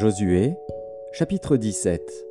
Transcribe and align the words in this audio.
Josué, 0.00 0.54
chapitre 1.12 1.58
17 1.58 2.26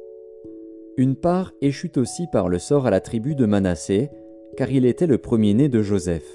Une 0.98 1.16
part 1.16 1.52
échut 1.62 1.92
aussi 2.00 2.26
par 2.32 2.50
le 2.50 2.58
sort 2.58 2.88
à 2.88 2.90
la 2.90 3.00
tribu 3.00 3.36
de 3.36 3.46
Manassé, 3.46 4.10
car 4.58 4.72
il 4.72 4.86
était 4.86 5.06
le 5.06 5.20
premier-né 5.20 5.70
de 5.70 5.84
Joseph. 5.84 6.26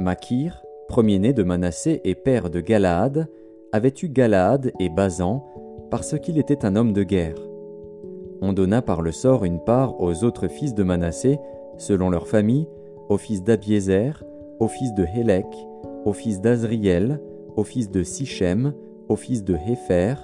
Makir, 0.00 0.60
premier-né 0.88 1.32
de 1.32 1.44
Manassé 1.44 2.00
et 2.02 2.16
père 2.16 2.50
de 2.50 2.60
Galaad, 2.60 3.28
avait 3.70 3.94
eu 4.02 4.08
Galaad 4.08 4.72
et 4.80 4.88
Bazan, 4.88 5.46
parce 5.88 6.18
qu'il 6.18 6.36
était 6.36 6.64
un 6.64 6.74
homme 6.74 6.94
de 6.94 7.04
guerre. 7.04 7.38
On 8.42 8.52
donna 8.52 8.82
par 8.82 9.02
le 9.02 9.12
sort 9.12 9.44
une 9.44 9.62
part 9.62 10.00
aux 10.00 10.24
autres 10.24 10.48
fils 10.48 10.74
de 10.74 10.82
Manassé, 10.82 11.38
selon 11.76 12.10
leur 12.10 12.26
famille, 12.26 12.66
aux 13.08 13.18
fils 13.18 13.44
d'Abiézer, 13.44 14.24
aux 14.58 14.66
fils 14.66 14.94
de 14.94 15.06
Hélec, 15.16 15.46
aux 16.04 16.12
fils 16.12 16.40
d'Azriel, 16.40 17.20
aux 17.54 17.62
fils 17.62 17.88
de 17.88 18.02
Sichem, 18.02 18.74
aux 19.08 19.16
fils 19.16 19.44
de 19.44 19.56
Hépher, 19.68 20.14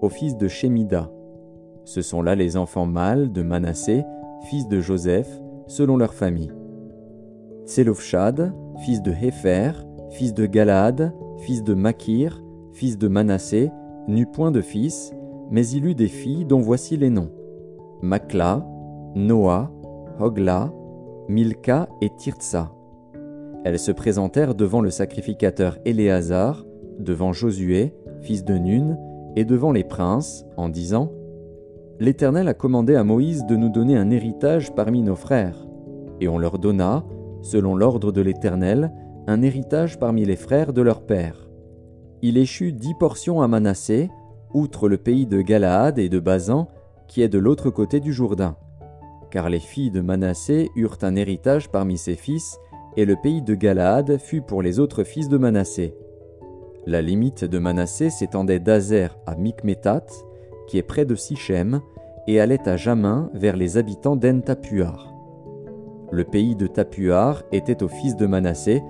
aux 0.00 0.08
fils 0.08 0.36
de 0.36 0.48
Shemida. 0.48 1.10
Ce 1.84 2.02
sont 2.02 2.22
là 2.22 2.34
les 2.34 2.56
enfants 2.56 2.86
mâles 2.86 3.32
de 3.32 3.42
Manassé, 3.42 4.04
fils 4.48 4.68
de 4.68 4.80
Joseph, 4.80 5.28
selon 5.66 5.96
leur 5.96 6.14
famille. 6.14 6.52
Tselofshad, 7.66 8.52
fils 8.84 9.02
de 9.02 9.12
Hépher, 9.12 9.72
fils 10.10 10.34
de 10.34 10.46
Galaad, 10.46 11.12
fils 11.38 11.62
de 11.62 11.74
Makir, 11.74 12.42
fils 12.72 12.98
de 12.98 13.08
Manassé, 13.08 13.70
n'eut 14.08 14.26
point 14.26 14.50
de 14.50 14.60
fils, 14.60 15.12
mais 15.50 15.66
il 15.68 15.86
eut 15.86 15.94
des 15.94 16.08
filles 16.08 16.44
dont 16.44 16.60
voici 16.60 16.96
les 16.96 17.10
noms. 17.10 17.30
Makla, 18.02 18.66
Noah, 19.14 19.70
Hogla, 20.20 20.72
Milka 21.28 21.88
et 22.00 22.10
Tirtsa. 22.10 22.72
Elles 23.64 23.78
se 23.78 23.92
présentèrent 23.92 24.54
devant 24.54 24.82
le 24.82 24.90
sacrificateur 24.90 25.78
Éléazar, 25.84 26.64
devant 26.98 27.32
Josué, 27.32 27.94
fils 28.20 28.44
de 28.44 28.58
Nun, 28.58 28.98
et 29.36 29.44
devant 29.44 29.72
les 29.72 29.84
princes, 29.84 30.44
en 30.56 30.68
disant 30.68 31.12
L'Éternel 32.00 32.48
a 32.48 32.54
commandé 32.54 32.96
à 32.96 33.04
Moïse 33.04 33.44
de 33.46 33.56
nous 33.56 33.68
donner 33.68 33.96
un 33.96 34.10
héritage 34.10 34.74
parmi 34.74 35.02
nos 35.02 35.16
frères, 35.16 35.66
et 36.20 36.28
on 36.28 36.38
leur 36.38 36.58
donna, 36.58 37.04
selon 37.42 37.76
l'ordre 37.76 38.12
de 38.12 38.20
l'Éternel, 38.20 38.92
un 39.26 39.42
héritage 39.42 39.98
parmi 39.98 40.24
les 40.24 40.36
frères 40.36 40.72
de 40.72 40.82
leur 40.82 41.02
père. 41.02 41.48
Il 42.22 42.38
échut 42.38 42.72
dix 42.72 42.94
portions 42.94 43.42
à 43.42 43.48
Manassé, 43.48 44.10
outre 44.52 44.88
le 44.88 44.96
pays 44.96 45.26
de 45.26 45.40
Galaad 45.40 45.98
et 45.98 46.08
de 46.08 46.18
Bazan, 46.18 46.68
qui 47.06 47.22
est 47.22 47.28
de 47.28 47.38
l'autre 47.38 47.70
côté 47.70 48.00
du 48.00 48.12
Jourdain. 48.12 48.56
Car 49.30 49.50
les 49.50 49.60
filles 49.60 49.90
de 49.90 50.00
Manassé 50.00 50.70
eurent 50.76 50.98
un 51.02 51.16
héritage 51.16 51.70
parmi 51.70 51.98
ses 51.98 52.14
fils, 52.14 52.58
et 52.96 53.04
le 53.04 53.16
pays 53.16 53.42
de 53.42 53.54
Galaad 53.54 54.18
fut 54.18 54.42
pour 54.42 54.62
les 54.62 54.78
autres 54.78 55.04
fils 55.04 55.28
de 55.28 55.36
Manassé. 55.36 55.94
La 56.86 57.00
limite 57.00 57.46
de 57.46 57.58
Manassé 57.58 58.10
s'étendait 58.10 58.60
d'Azer 58.60 59.16
à 59.24 59.36
Mikmétat, 59.36 60.04
qui 60.66 60.76
est 60.76 60.82
près 60.82 61.06
de 61.06 61.14
Sichem, 61.14 61.80
et 62.26 62.40
allait 62.40 62.68
à 62.68 62.76
Jamin 62.76 63.30
vers 63.32 63.56
les 63.56 63.78
habitants 63.78 64.16
d'En-Tapuar. 64.16 65.14
Le 66.12 66.24
pays 66.24 66.54
de 66.54 66.66
Tapuar 66.66 67.42
était 67.52 67.82
au 67.82 67.88
fils 67.88 68.16
de 68.16 68.26
Manassé, 68.26 68.82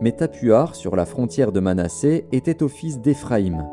mais 0.00 0.12
Tapuar, 0.12 0.74
sur 0.74 0.96
la 0.96 1.04
frontière 1.04 1.52
de 1.52 1.60
Manassé, 1.60 2.26
était 2.32 2.62
au 2.62 2.68
fils 2.68 3.02
d'Éphraïm. 3.02 3.66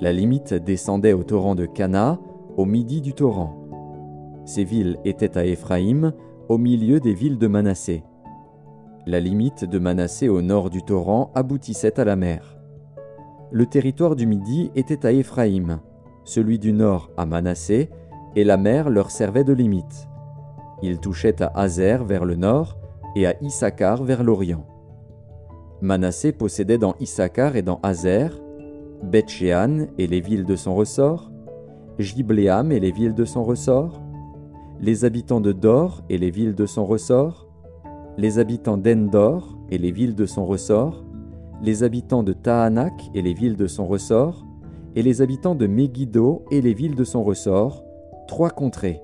La 0.00 0.12
limite 0.12 0.54
descendait 0.54 1.14
au 1.14 1.24
torrent 1.24 1.56
de 1.56 1.66
Cana, 1.66 2.20
au 2.56 2.64
midi 2.64 3.00
du 3.00 3.12
torrent. 3.12 3.56
Ces 4.44 4.62
villes 4.62 4.98
étaient 5.04 5.36
à 5.36 5.44
Éphraïm, 5.44 6.12
au 6.48 6.58
milieu 6.58 7.00
des 7.00 7.12
villes 7.12 7.38
de 7.38 7.48
Manassé. 7.48 8.04
La 9.04 9.18
limite 9.18 9.64
de 9.64 9.78
Manassé 9.80 10.28
au 10.28 10.42
nord 10.42 10.70
du 10.70 10.82
torrent 10.82 11.32
aboutissait 11.34 11.98
à 11.98 12.04
la 12.04 12.14
mer 12.14 12.57
le 13.50 13.66
territoire 13.66 14.16
du 14.16 14.26
Midi 14.26 14.70
était 14.74 15.06
à 15.06 15.12
Éphraïm, 15.12 15.80
celui 16.24 16.58
du 16.58 16.72
nord 16.72 17.10
à 17.16 17.24
Manassé, 17.24 17.88
et 18.36 18.44
la 18.44 18.56
mer 18.56 18.90
leur 18.90 19.10
servait 19.10 19.44
de 19.44 19.52
limite. 19.52 20.08
Ils 20.82 20.98
touchaient 20.98 21.42
à 21.42 21.46
Hazer 21.54 22.04
vers 22.04 22.24
le 22.24 22.36
nord 22.36 22.76
et 23.16 23.26
à 23.26 23.34
Issachar 23.40 24.04
vers 24.04 24.22
l'orient. 24.22 24.66
Manassé 25.80 26.32
possédait 26.32 26.78
dans 26.78 26.94
Issachar 27.00 27.56
et 27.56 27.62
dans 27.62 27.80
Hazer, 27.82 28.30
Bethshean 29.02 29.86
et 29.96 30.06
les 30.06 30.20
villes 30.20 30.44
de 30.44 30.56
son 30.56 30.74
ressort, 30.74 31.30
Gibléam 31.98 32.70
et 32.70 32.80
les 32.80 32.92
villes 32.92 33.14
de 33.14 33.24
son 33.24 33.42
ressort, 33.42 34.00
les 34.80 35.04
habitants 35.04 35.40
de 35.40 35.52
Dor 35.52 36.02
et 36.10 36.18
les 36.18 36.30
villes 36.30 36.54
de 36.54 36.66
son 36.66 36.84
ressort, 36.84 37.48
les 38.16 38.38
habitants 38.38 38.76
d'Endor 38.76 39.56
et 39.70 39.78
les 39.78 39.90
villes 39.90 40.14
de 40.14 40.26
son 40.26 40.44
ressort, 40.44 41.04
les 41.62 41.82
habitants 41.82 42.22
de 42.22 42.32
Tahanak 42.32 42.92
et 43.14 43.22
les 43.22 43.34
villes 43.34 43.56
de 43.56 43.66
son 43.66 43.86
ressort, 43.86 44.44
et 44.94 45.02
les 45.02 45.22
habitants 45.22 45.54
de 45.54 45.66
Megiddo 45.66 46.44
et 46.50 46.60
les 46.60 46.74
villes 46.74 46.94
de 46.94 47.04
son 47.04 47.22
ressort, 47.22 47.84
trois 48.26 48.50
contrées. 48.50 49.02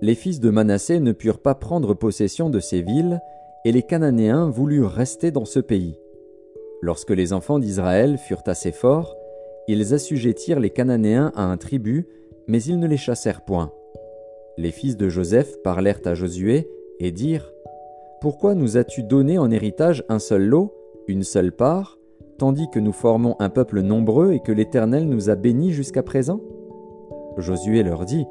Les 0.00 0.14
fils 0.14 0.40
de 0.40 0.50
Manassé 0.50 1.00
ne 1.00 1.12
purent 1.12 1.42
pas 1.42 1.54
prendre 1.54 1.94
possession 1.94 2.50
de 2.50 2.60
ces 2.60 2.82
villes, 2.82 3.20
et 3.64 3.72
les 3.72 3.82
Cananéens 3.82 4.48
voulurent 4.48 4.90
rester 4.90 5.30
dans 5.30 5.44
ce 5.44 5.60
pays. 5.60 5.98
Lorsque 6.80 7.10
les 7.10 7.32
enfants 7.32 7.58
d'Israël 7.58 8.16
furent 8.16 8.42
assez 8.46 8.72
forts, 8.72 9.16
ils 9.68 9.92
assujettirent 9.92 10.60
les 10.60 10.70
Cananéens 10.70 11.32
à 11.34 11.44
un 11.44 11.56
tribut, 11.58 12.08
mais 12.46 12.62
ils 12.62 12.78
ne 12.78 12.86
les 12.86 12.96
chassèrent 12.96 13.42
point. 13.42 13.72
Les 14.56 14.70
fils 14.70 14.96
de 14.96 15.08
Joseph 15.08 15.62
parlèrent 15.62 16.00
à 16.06 16.14
Josué 16.14 16.70
et 16.98 17.12
dirent 17.12 17.52
Pourquoi 18.20 18.54
nous 18.54 18.76
as-tu 18.76 19.02
donné 19.02 19.38
en 19.38 19.50
héritage 19.50 20.04
un 20.08 20.18
seul 20.18 20.46
lot 20.46 20.74
une 21.10 21.24
seule 21.24 21.52
part, 21.52 21.98
tandis 22.38 22.70
que 22.70 22.78
nous 22.78 22.92
formons 22.92 23.36
un 23.40 23.50
peuple 23.50 23.82
nombreux 23.82 24.32
et 24.32 24.40
que 24.40 24.52
l'Éternel 24.52 25.08
nous 25.08 25.28
a 25.28 25.34
bénis 25.34 25.72
jusqu'à 25.72 26.02
présent? 26.02 26.40
Josué 27.36 27.82
leur 27.82 28.04
dit, 28.04 28.26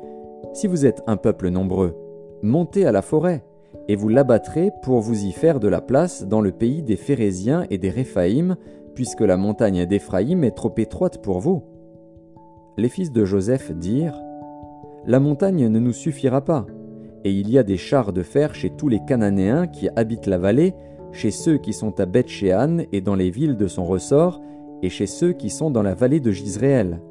Si 0.54 0.68
vous 0.68 0.86
êtes 0.86 1.04
un 1.06 1.18
peuple 1.18 1.50
nombreux, 1.50 1.96
montez 2.42 2.86
à 2.86 2.92
la 2.92 3.02
forêt, 3.02 3.44
et 3.88 3.96
vous 3.96 4.10
l'abattrez 4.10 4.72
pour 4.82 5.02
vous 5.02 5.26
y 5.26 5.32
faire 5.32 5.60
de 5.60 5.68
la 5.68 5.82
place 5.82 6.26
dans 6.26 6.42
le 6.42 6.52
pays 6.52 6.82
des 6.82 6.96
Phérésiens 6.96 7.66
et 7.70 7.78
des 7.78 7.90
Réphaïm, 7.90 8.56
puisque 8.96 9.22
la 9.22 9.38
montagne 9.38 9.86
d'Éphraïm 9.86 10.44
est 10.44 10.56
trop 10.56 10.74
étroite 10.78 11.22
pour 11.22 11.40
vous. 11.40 11.64
Les 12.78 12.90
fils 12.90 13.12
de 13.12 13.26
Joseph 13.26 13.72
dirent, 13.72 14.20
La 15.06 15.20
montagne 15.20 15.68
ne 15.68 15.80
nous 15.80 15.94
suffira 15.94 16.44
pas, 16.44 16.66
et 17.24 17.32
il 17.32 17.50
y 17.50 17.58
a 17.58 17.64
des 17.64 17.78
chars 17.78 18.14
de 18.14 18.24
fer 18.24 18.56
chez 18.56 18.70
tous 18.70 18.88
les 18.88 19.02
Cananéens 19.06 19.68
qui 19.68 19.90
habitent 19.96 20.28
la 20.28 20.38
vallée, 20.38 20.74
chez 21.12 21.32
ceux 21.32 21.58
qui 21.58 21.74
sont 21.74 22.00
à 22.00 22.06
Beth-Shean 22.06 22.86
et 22.92 23.02
dans 23.02 23.16
les 23.16 23.30
villes 23.30 23.58
de 23.58 23.68
son 23.68 23.86
ressort, 23.86 24.42
et 24.82 24.90
chez 24.90 25.08
ceux 25.08 25.34
qui 25.34 25.50
sont 25.50 25.72
dans 25.72 25.84
la 25.84 25.94
vallée 25.94 26.20
de 26.20 26.32
Gisréel. 26.32 27.02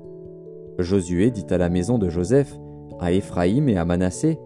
Josué 0.78 1.30
dit 1.30 1.46
à 1.50 1.58
la 1.58 1.68
maison 1.68 1.98
de 1.98 2.08
Joseph, 2.08 2.56
à 3.00 3.12
Éphraïm 3.12 3.68
et 3.68 3.76
à 3.76 3.84
Manassé, 3.84 4.38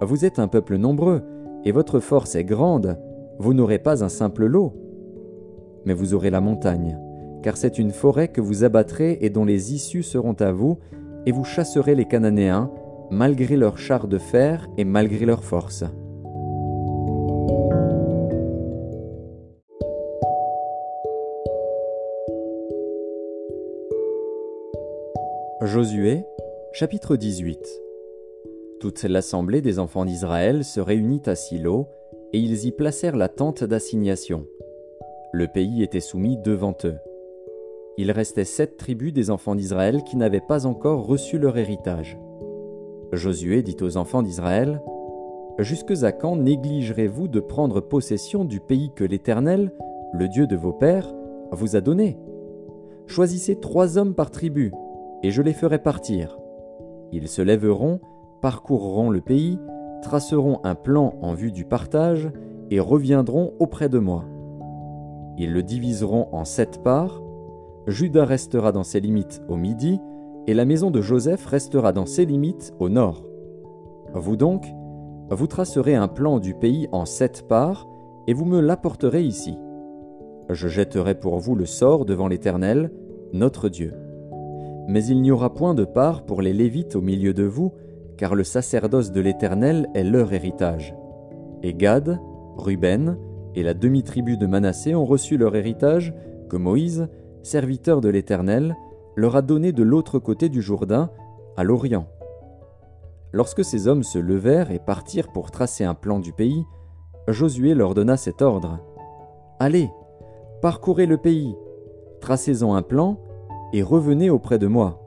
Vous 0.00 0.24
êtes 0.24 0.38
un 0.38 0.48
peuple 0.48 0.76
nombreux, 0.76 1.22
et 1.64 1.72
votre 1.72 2.00
force 2.00 2.34
est 2.34 2.44
grande, 2.44 2.98
vous 3.38 3.54
n'aurez 3.54 3.78
pas 3.78 4.04
un 4.04 4.08
simple 4.08 4.46
lot. 4.46 4.72
Mais 5.84 5.94
vous 5.94 6.14
aurez 6.14 6.30
la 6.30 6.40
montagne, 6.40 6.98
car 7.42 7.56
c'est 7.56 7.78
une 7.78 7.90
forêt 7.90 8.28
que 8.28 8.40
vous 8.40 8.64
abattrez 8.64 9.18
et 9.20 9.30
dont 9.30 9.44
les 9.44 9.74
issues 9.74 10.02
seront 10.02 10.34
à 10.34 10.52
vous, 10.52 10.78
et 11.26 11.32
vous 11.32 11.44
chasserez 11.44 11.94
les 11.94 12.04
Cananéens, 12.04 12.70
malgré 13.10 13.56
leurs 13.56 13.78
chars 13.78 14.08
de 14.08 14.18
fer 14.18 14.68
et 14.76 14.84
malgré 14.84 15.26
leur 15.26 15.44
force. 15.44 15.84
Josué, 25.82 26.24
chapitre 26.72 27.16
18 27.16 27.58
Toute 28.78 29.02
l'assemblée 29.02 29.60
des 29.60 29.80
enfants 29.80 30.04
d'Israël 30.04 30.62
se 30.62 30.78
réunit 30.78 31.22
à 31.26 31.34
Silo, 31.34 31.88
et 32.32 32.38
ils 32.38 32.66
y 32.66 32.70
placèrent 32.70 33.16
la 33.16 33.28
tente 33.28 33.64
d'assignation. 33.64 34.46
Le 35.32 35.48
pays 35.48 35.82
était 35.82 35.98
soumis 35.98 36.38
devant 36.38 36.76
eux. 36.84 36.94
Il 37.98 38.12
restait 38.12 38.44
sept 38.44 38.76
tribus 38.76 39.12
des 39.12 39.28
enfants 39.28 39.56
d'Israël 39.56 40.04
qui 40.04 40.16
n'avaient 40.16 40.40
pas 40.40 40.66
encore 40.66 41.04
reçu 41.04 41.36
leur 41.36 41.58
héritage. 41.58 42.16
Josué 43.10 43.64
dit 43.64 43.76
aux 43.80 43.96
enfants 43.96 44.22
d'Israël, 44.22 44.80
Jusque 45.58 46.04
à 46.04 46.12
quand 46.12 46.36
négligerez-vous 46.36 47.26
de 47.26 47.40
prendre 47.40 47.80
possession 47.80 48.44
du 48.44 48.60
pays 48.60 48.92
que 48.94 49.02
l'Éternel, 49.02 49.72
le 50.12 50.28
Dieu 50.28 50.46
de 50.46 50.54
vos 50.54 50.72
pères, 50.72 51.12
vous 51.50 51.74
a 51.74 51.80
donné? 51.80 52.20
Choisissez 53.08 53.56
trois 53.56 53.98
hommes 53.98 54.14
par 54.14 54.30
tribu, 54.30 54.70
et 55.22 55.30
je 55.30 55.42
les 55.42 55.52
ferai 55.52 55.78
partir. 55.78 56.38
Ils 57.12 57.28
se 57.28 57.42
lèveront, 57.42 58.00
parcourront 58.40 59.10
le 59.10 59.20
pays, 59.20 59.58
traceront 60.02 60.60
un 60.64 60.74
plan 60.74 61.14
en 61.22 61.34
vue 61.34 61.52
du 61.52 61.64
partage, 61.64 62.30
et 62.70 62.80
reviendront 62.80 63.52
auprès 63.58 63.88
de 63.90 63.98
moi. 63.98 64.24
Ils 65.36 65.52
le 65.52 65.62
diviseront 65.62 66.28
en 66.32 66.44
sept 66.44 66.82
parts, 66.82 67.22
Judas 67.86 68.24
restera 68.24 68.72
dans 68.72 68.82
ses 68.82 69.00
limites 69.00 69.42
au 69.48 69.56
midi, 69.56 70.00
et 70.46 70.54
la 70.54 70.64
maison 70.64 70.90
de 70.90 71.00
Joseph 71.00 71.44
restera 71.46 71.92
dans 71.92 72.06
ses 72.06 72.24
limites 72.24 72.74
au 72.78 72.88
nord. 72.88 73.24
Vous 74.14 74.36
donc, 74.36 74.66
vous 75.30 75.46
tracerez 75.46 75.94
un 75.94 76.08
plan 76.08 76.38
du 76.38 76.54
pays 76.54 76.88
en 76.92 77.04
sept 77.04 77.46
parts, 77.46 77.88
et 78.26 78.34
vous 78.34 78.44
me 78.44 78.60
l'apporterez 78.60 79.22
ici. 79.22 79.56
Je 80.48 80.68
jetterai 80.68 81.14
pour 81.14 81.38
vous 81.38 81.54
le 81.54 81.66
sort 81.66 82.04
devant 82.04 82.28
l'Éternel, 82.28 82.90
notre 83.32 83.68
Dieu 83.68 84.01
Mais 84.88 85.04
il 85.04 85.22
n'y 85.22 85.30
aura 85.30 85.54
point 85.54 85.74
de 85.74 85.84
part 85.84 86.24
pour 86.24 86.42
les 86.42 86.52
Lévites 86.52 86.96
au 86.96 87.00
milieu 87.00 87.32
de 87.32 87.44
vous, 87.44 87.72
car 88.16 88.34
le 88.34 88.44
sacerdoce 88.44 89.12
de 89.12 89.20
l'Éternel 89.20 89.88
est 89.94 90.04
leur 90.04 90.32
héritage. 90.32 90.94
Et 91.62 91.74
Gad, 91.74 92.18
Ruben 92.56 93.16
et 93.54 93.62
la 93.62 93.74
demi-tribu 93.74 94.36
de 94.36 94.46
Manassé 94.46 94.94
ont 94.94 95.04
reçu 95.04 95.36
leur 95.36 95.54
héritage 95.56 96.14
que 96.48 96.56
Moïse, 96.56 97.08
serviteur 97.42 98.00
de 98.00 98.08
l'Éternel, 98.08 98.76
leur 99.16 99.36
a 99.36 99.42
donné 99.42 99.72
de 99.72 99.82
l'autre 99.82 100.18
côté 100.18 100.48
du 100.48 100.62
Jourdain, 100.62 101.10
à 101.56 101.64
l'Orient. 101.64 102.06
Lorsque 103.32 103.64
ces 103.64 103.88
hommes 103.88 104.02
se 104.02 104.18
levèrent 104.18 104.70
et 104.70 104.78
partirent 104.78 105.32
pour 105.32 105.50
tracer 105.50 105.84
un 105.84 105.94
plan 105.94 106.18
du 106.18 106.32
pays, 106.32 106.64
Josué 107.28 107.74
leur 107.74 107.94
donna 107.94 108.16
cet 108.16 108.42
ordre. 108.42 108.80
Allez, 109.60 109.90
parcourez 110.60 111.06
le 111.06 111.18
pays, 111.18 111.54
tracez-en 112.20 112.74
un 112.74 112.82
plan, 112.82 113.20
et 113.72 113.82
revenez 113.82 114.30
auprès 114.30 114.58
de 114.58 114.66
moi. 114.66 114.98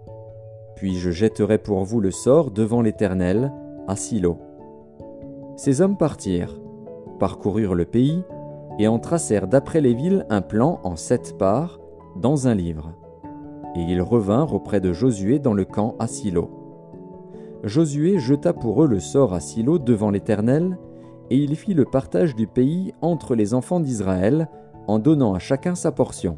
Puis 0.75 0.95
je 0.95 1.11
jetterai 1.11 1.57
pour 1.57 1.83
vous 1.83 2.01
le 2.01 2.11
sort 2.11 2.51
devant 2.51 2.81
l'Éternel, 2.81 3.51
à 3.87 3.95
Silo. 3.95 4.37
Ces 5.55 5.81
hommes 5.81 5.97
partirent, 5.97 6.59
parcoururent 7.19 7.75
le 7.75 7.85
pays, 7.85 8.23
et 8.77 8.87
en 8.87 8.99
tracèrent 8.99 9.47
d'après 9.47 9.79
les 9.79 9.93
villes 9.93 10.25
un 10.29 10.41
plan 10.41 10.79
en 10.83 10.95
sept 10.95 11.37
parts, 11.37 11.79
dans 12.17 12.47
un 12.47 12.55
livre. 12.55 12.93
Et 13.75 13.81
ils 13.81 14.01
revinrent 14.01 14.53
auprès 14.53 14.81
de 14.81 14.91
Josué 14.91 15.39
dans 15.39 15.53
le 15.53 15.65
camp 15.65 15.95
à 15.99 16.07
Silo. 16.07 16.49
Josué 17.63 18.19
jeta 18.19 18.53
pour 18.53 18.83
eux 18.83 18.87
le 18.87 18.99
sort 18.99 19.33
à 19.33 19.39
Silo 19.39 19.79
devant 19.79 20.09
l'Éternel, 20.09 20.77
et 21.29 21.37
il 21.37 21.55
fit 21.55 21.73
le 21.73 21.85
partage 21.85 22.35
du 22.35 22.47
pays 22.47 22.93
entre 23.01 23.35
les 23.35 23.53
enfants 23.53 23.79
d'Israël, 23.79 24.49
en 24.87 24.99
donnant 24.99 25.33
à 25.33 25.39
chacun 25.39 25.73
sa 25.73 25.91
portion. 25.91 26.37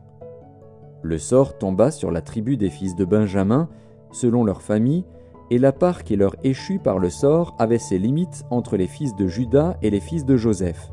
Le 1.01 1.17
sort 1.17 1.57
tomba 1.57 1.91
sur 1.91 2.11
la 2.11 2.21
tribu 2.21 2.57
des 2.57 2.69
fils 2.69 2.95
de 2.95 3.05
Benjamin, 3.05 3.69
selon 4.11 4.44
leur 4.44 4.61
famille, 4.61 5.05
et 5.49 5.59
la 5.59 5.71
part 5.71 6.03
qui 6.03 6.15
leur 6.15 6.35
échut 6.44 6.79
par 6.79 6.99
le 6.99 7.09
sort 7.09 7.55
avait 7.59 7.77
ses 7.77 7.97
limites 7.97 8.44
entre 8.49 8.75
les 8.75 8.88
fils 8.88 9.15
de 9.15 9.27
Judas 9.27 9.77
et 9.81 9.89
les 9.89 9.99
fils 9.99 10.25
de 10.25 10.35
Joseph. 10.35 10.91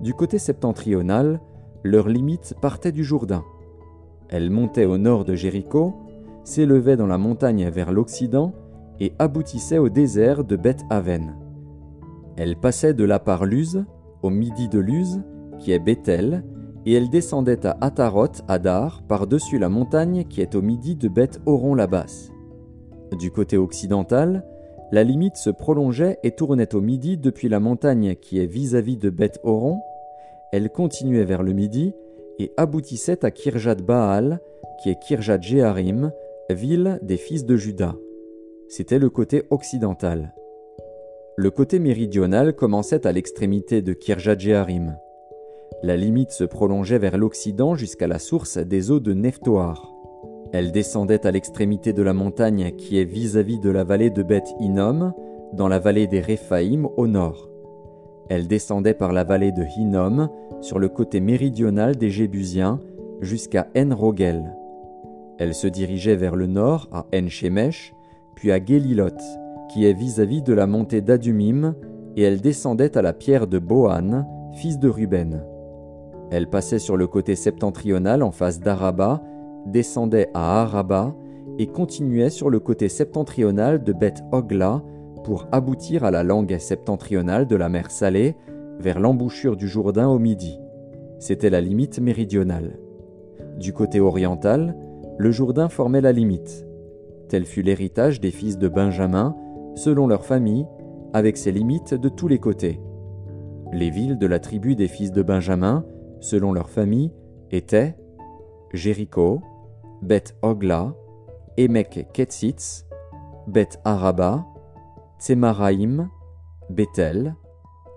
Du 0.00 0.14
côté 0.14 0.38
septentrional, 0.38 1.40
leur 1.82 2.08
limite 2.08 2.54
partait 2.60 2.92
du 2.92 3.02
Jourdain. 3.02 3.44
Elle 4.28 4.50
montait 4.50 4.84
au 4.84 4.98
nord 4.98 5.24
de 5.24 5.34
Jéricho, 5.34 5.94
s'élevait 6.44 6.96
dans 6.96 7.06
la 7.06 7.18
montagne 7.18 7.68
vers 7.68 7.92
l'Occident 7.92 8.52
et 9.00 9.12
aboutissait 9.18 9.78
au 9.78 9.88
désert 9.88 10.44
de 10.44 10.56
Beth-Aven. 10.56 11.34
Elle 12.36 12.56
passait 12.56 12.94
de 12.94 13.04
là 13.04 13.18
par 13.18 13.46
Luz, 13.46 13.84
au 14.22 14.30
midi 14.30 14.68
de 14.68 14.78
Luz, 14.78 15.22
qui 15.58 15.72
est 15.72 15.78
Bethel, 15.78 16.44
et 16.86 16.92
elle 16.92 17.10
descendait 17.10 17.66
à 17.66 17.76
Ataroth, 17.80 18.42
Adar, 18.46 19.02
par-dessus 19.08 19.58
la 19.58 19.68
montagne 19.68 20.24
qui 20.24 20.40
est 20.40 20.54
au 20.54 20.62
midi 20.62 20.94
de 20.94 21.08
Beth-Horon-la-Basse. 21.08 22.30
Du 23.18 23.32
côté 23.32 23.56
occidental, 23.56 24.44
la 24.92 25.02
limite 25.02 25.36
se 25.36 25.50
prolongeait 25.50 26.18
et 26.22 26.30
tournait 26.30 26.74
au 26.76 26.80
midi 26.80 27.16
depuis 27.16 27.48
la 27.48 27.58
montagne 27.58 28.14
qui 28.14 28.38
est 28.38 28.46
vis-à-vis 28.46 28.96
de 28.96 29.10
Beth-Horon. 29.10 29.80
Elle 30.52 30.70
continuait 30.70 31.24
vers 31.24 31.42
le 31.42 31.52
midi 31.52 31.92
et 32.38 32.52
aboutissait 32.56 33.24
à 33.24 33.32
Kirjat 33.32 33.76
Baal, 33.76 34.40
qui 34.80 34.90
est 34.90 34.98
Kirjat 35.00 35.40
Jeharim, 35.40 36.12
ville 36.50 37.00
des 37.02 37.16
fils 37.16 37.44
de 37.44 37.56
Juda. 37.56 37.96
C'était 38.68 39.00
le 39.00 39.10
côté 39.10 39.42
occidental. 39.50 40.34
Le 41.36 41.50
côté 41.50 41.80
méridional 41.80 42.54
commençait 42.54 43.06
à 43.06 43.12
l'extrémité 43.12 43.82
de 43.82 43.92
Kirjat 43.92 44.38
Jeharim. 44.38 44.96
La 45.82 45.96
limite 45.96 46.30
se 46.30 46.44
prolongeait 46.44 46.98
vers 46.98 47.18
l'occident 47.18 47.74
jusqu'à 47.74 48.06
la 48.06 48.18
source 48.18 48.58
des 48.58 48.90
eaux 48.90 49.00
de 49.00 49.12
Neftoar. 49.12 49.92
Elle 50.52 50.72
descendait 50.72 51.26
à 51.26 51.30
l'extrémité 51.30 51.92
de 51.92 52.02
la 52.02 52.14
montagne 52.14 52.72
qui 52.76 52.98
est 52.98 53.04
vis-à-vis 53.04 53.58
de 53.58 53.70
la 53.70 53.84
vallée 53.84 54.10
de 54.10 54.22
Beth 54.22 54.48
Hinnom, 54.60 55.12
dans 55.52 55.68
la 55.68 55.78
vallée 55.78 56.06
des 56.06 56.20
Réphaïm 56.20 56.88
au 56.96 57.06
nord. 57.06 57.48
Elle 58.28 58.48
descendait 58.48 58.94
par 58.94 59.12
la 59.12 59.24
vallée 59.24 59.52
de 59.52 59.62
Hinnom 59.62 60.28
sur 60.60 60.78
le 60.78 60.88
côté 60.88 61.20
méridional 61.20 61.96
des 61.96 62.10
Jébusiens 62.10 62.80
jusqu'à 63.20 63.68
En-Rogel. 63.76 64.56
Elle 65.38 65.54
se 65.54 65.66
dirigeait 65.66 66.16
vers 66.16 66.36
le 66.36 66.46
nord 66.46 66.88
à 66.92 67.06
En-Shemesh, 67.14 67.94
puis 68.34 68.50
à 68.52 68.64
Gélilot, 68.64 69.10
qui 69.72 69.84
est 69.84 69.92
vis-à-vis 69.92 70.42
de 70.42 70.54
la 70.54 70.66
montée 70.66 71.00
d'Adumim, 71.00 71.74
et 72.16 72.22
elle 72.22 72.40
descendait 72.40 72.96
à 72.96 73.02
la 73.02 73.12
pierre 73.12 73.46
de 73.46 73.58
Bohan, 73.58 74.26
fils 74.54 74.78
de 74.78 74.88
Ruben. 74.88 75.44
Elle 76.30 76.48
passait 76.48 76.78
sur 76.78 76.96
le 76.96 77.06
côté 77.06 77.36
septentrional 77.36 78.22
en 78.22 78.32
face 78.32 78.60
d'Araba, 78.60 79.22
descendait 79.66 80.28
à 80.34 80.62
Araba 80.62 81.14
et 81.58 81.66
continuait 81.66 82.30
sur 82.30 82.50
le 82.50 82.60
côté 82.60 82.88
septentrional 82.88 83.82
de 83.82 83.92
Beth 83.92 84.22
Ogla 84.32 84.82
pour 85.24 85.46
aboutir 85.52 86.04
à 86.04 86.10
la 86.10 86.22
langue 86.22 86.58
septentrionale 86.58 87.46
de 87.46 87.56
la 87.56 87.68
mer 87.68 87.90
Salée, 87.90 88.36
vers 88.78 89.00
l'embouchure 89.00 89.56
du 89.56 89.68
Jourdain 89.68 90.08
au 90.08 90.18
midi. 90.18 90.58
C'était 91.18 91.50
la 91.50 91.60
limite 91.60 91.98
méridionale. 91.98 92.78
Du 93.58 93.72
côté 93.72 94.00
oriental, 94.00 94.76
le 95.18 95.30
Jourdain 95.30 95.68
formait 95.68 96.02
la 96.02 96.12
limite. 96.12 96.66
Tel 97.28 97.44
fut 97.44 97.62
l'héritage 97.62 98.20
des 98.20 98.30
fils 98.30 98.58
de 98.58 98.68
Benjamin, 98.68 99.34
selon 99.74 100.06
leur 100.06 100.24
famille, 100.24 100.66
avec 101.12 101.36
ses 101.36 101.52
limites 101.52 101.94
de 101.94 102.08
tous 102.08 102.28
les 102.28 102.38
côtés. 102.38 102.80
Les 103.72 103.90
villes 103.90 104.18
de 104.18 104.26
la 104.26 104.38
tribu 104.38 104.76
des 104.76 104.88
fils 104.88 105.10
de 105.10 105.22
Benjamin, 105.22 105.84
selon 106.20 106.52
leur 106.52 106.70
famille, 106.70 107.12
étaient 107.50 107.96
Jéricho, 108.72 109.40
Beth 110.02 110.36
Ogla, 110.42 110.94
Emek 111.56 112.08
Ketzitz, 112.12 112.86
Beth 113.46 113.80
Araba, 113.84 114.44
Tsemaraïm, 115.18 116.10
Bethel, 116.68 117.34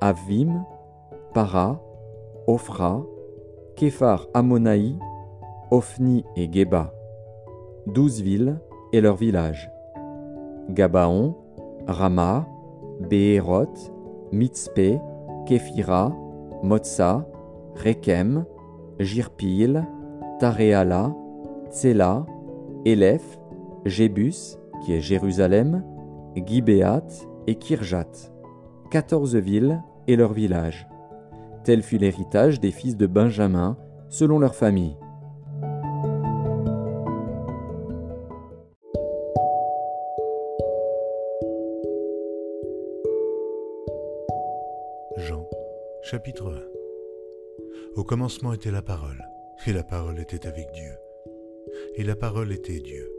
Avim, 0.01 0.63
Para, 1.33 1.81
Ophra, 2.48 3.04
Képhar 3.75 4.27
Amonaï, 4.33 4.98
Ophni 5.71 6.24
et 6.36 6.51
Geba, 6.51 6.94
douze 7.88 8.21
villes 8.21 8.59
et 8.94 9.02
leurs 9.02 9.16
villages. 9.16 9.69
Gabaon, 10.69 11.35
Rama, 11.88 12.47
Béhéroth, 12.99 13.92
Mitzpé, 14.31 14.99
Képhira, 15.45 16.16
Motsa, 16.64 17.26
Rekem, 17.76 18.45
Jirpil, 18.99 19.85
Taréala, 20.40 21.16
Tsela, 21.71 22.26
Élèph, 22.85 23.40
Jébus, 23.85 24.57
qui 24.83 24.94
est 24.94 25.02
Jérusalem, 25.02 25.83
Gibéat 26.35 27.07
et 27.47 27.56
Kirjat, 27.56 28.31
quatorze 28.90 29.35
villes 29.35 29.81
et 30.07 30.16
leurs 30.16 30.33
villages. 30.33 30.88
Tel 31.64 31.83
fut 31.83 31.97
l'héritage 31.97 32.59
des 32.59 32.71
fils 32.71 32.97
de 32.97 33.07
Benjamin, 33.07 33.78
selon 34.09 34.40
leur 34.40 34.56
famille. 34.56 34.97
Jean, 45.18 45.45
chapitre 46.02 46.52
1 46.52 46.79
Au 47.96 48.04
commencement 48.04 48.54
était 48.54 48.72
la 48.72 48.81
parole, 48.81 49.24
et 49.66 49.74
la 49.74 49.84
parole 49.84 50.19
était 50.19 50.48
avec 50.48 50.72
Dieu, 50.74 50.94
et 51.96 52.04
la 52.04 52.16
parole 52.16 52.52
était 52.52 52.80
Dieu. 52.80 53.12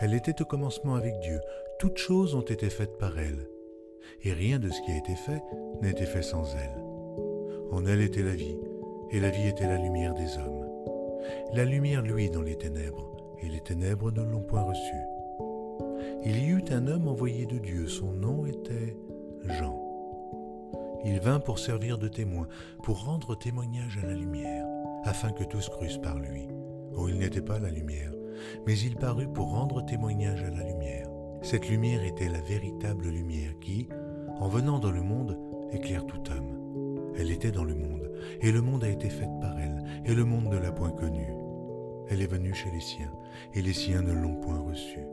Elle 0.00 0.14
était 0.14 0.40
au 0.40 0.44
commencement 0.44 0.94
avec 0.94 1.18
Dieu, 1.20 1.40
toutes 1.78 1.98
choses 1.98 2.34
ont 2.34 2.42
été 2.42 2.70
faites 2.70 2.96
par 2.98 3.18
elle, 3.18 3.48
et 4.22 4.32
rien 4.32 4.58
de 4.58 4.70
ce 4.70 4.80
qui 4.82 4.90
a 4.90 4.96
été 4.96 5.14
fait 5.14 5.42
n'a 5.80 5.90
été 5.90 6.06
fait 6.06 6.22
sans 6.22 6.54
elle. 6.56 6.82
En 7.70 7.86
elle 7.86 8.00
était 8.00 8.22
la 8.22 8.34
vie, 8.34 8.58
et 9.10 9.20
la 9.20 9.30
vie 9.30 9.48
était 9.48 9.68
la 9.68 9.78
lumière 9.78 10.14
des 10.14 10.38
hommes. 10.38 10.66
La 11.52 11.64
lumière 11.64 12.02
luit 12.02 12.30
dans 12.30 12.42
les 12.42 12.56
ténèbres, 12.56 13.36
et 13.42 13.48
les 13.48 13.60
ténèbres 13.60 14.10
ne 14.10 14.22
l'ont 14.22 14.42
point 14.42 14.62
reçue. 14.62 15.06
Il 16.24 16.42
y 16.42 16.48
eut 16.48 16.64
un 16.70 16.86
homme 16.86 17.08
envoyé 17.08 17.46
de 17.46 17.58
Dieu, 17.58 17.86
son 17.86 18.12
nom 18.12 18.46
était 18.46 18.96
Jean. 19.44 19.81
Il 21.04 21.20
vint 21.20 21.40
pour 21.40 21.58
servir 21.58 21.98
de 21.98 22.08
témoin, 22.08 22.46
pour 22.82 23.04
rendre 23.04 23.36
témoignage 23.36 23.98
à 24.02 24.06
la 24.06 24.14
lumière, 24.14 24.66
afin 25.04 25.32
que 25.32 25.44
tous 25.44 25.68
crussent 25.68 25.98
par 25.98 26.18
lui. 26.18 26.48
Oh, 26.94 27.08
il 27.08 27.18
n'était 27.18 27.40
pas 27.40 27.58
la 27.58 27.70
lumière, 27.70 28.12
mais 28.66 28.78
il 28.78 28.96
parut 28.96 29.28
pour 29.28 29.50
rendre 29.50 29.84
témoignage 29.84 30.42
à 30.44 30.50
la 30.50 30.64
lumière. 30.64 31.08
Cette 31.42 31.68
lumière 31.68 32.04
était 32.04 32.28
la 32.28 32.40
véritable 32.40 33.08
lumière 33.08 33.58
qui, 33.60 33.88
en 34.38 34.48
venant 34.48 34.78
dans 34.78 34.92
le 34.92 35.02
monde, 35.02 35.38
éclaire 35.72 36.06
tout 36.06 36.22
homme. 36.30 37.12
Elle 37.18 37.30
était 37.30 37.50
dans 37.50 37.64
le 37.64 37.74
monde, 37.74 38.10
et 38.40 38.52
le 38.52 38.62
monde 38.62 38.84
a 38.84 38.88
été 38.88 39.08
fait 39.08 39.28
par 39.40 39.58
elle, 39.58 39.82
et 40.04 40.14
le 40.14 40.24
monde 40.24 40.48
ne 40.52 40.58
l'a 40.58 40.70
point 40.70 40.92
connue. 40.92 41.34
Elle 42.08 42.22
est 42.22 42.30
venue 42.30 42.54
chez 42.54 42.70
les 42.70 42.80
siens, 42.80 43.12
et 43.54 43.62
les 43.62 43.72
siens 43.72 44.02
ne 44.02 44.12
l'ont 44.12 44.36
point 44.36 44.60
reçue. 44.60 45.06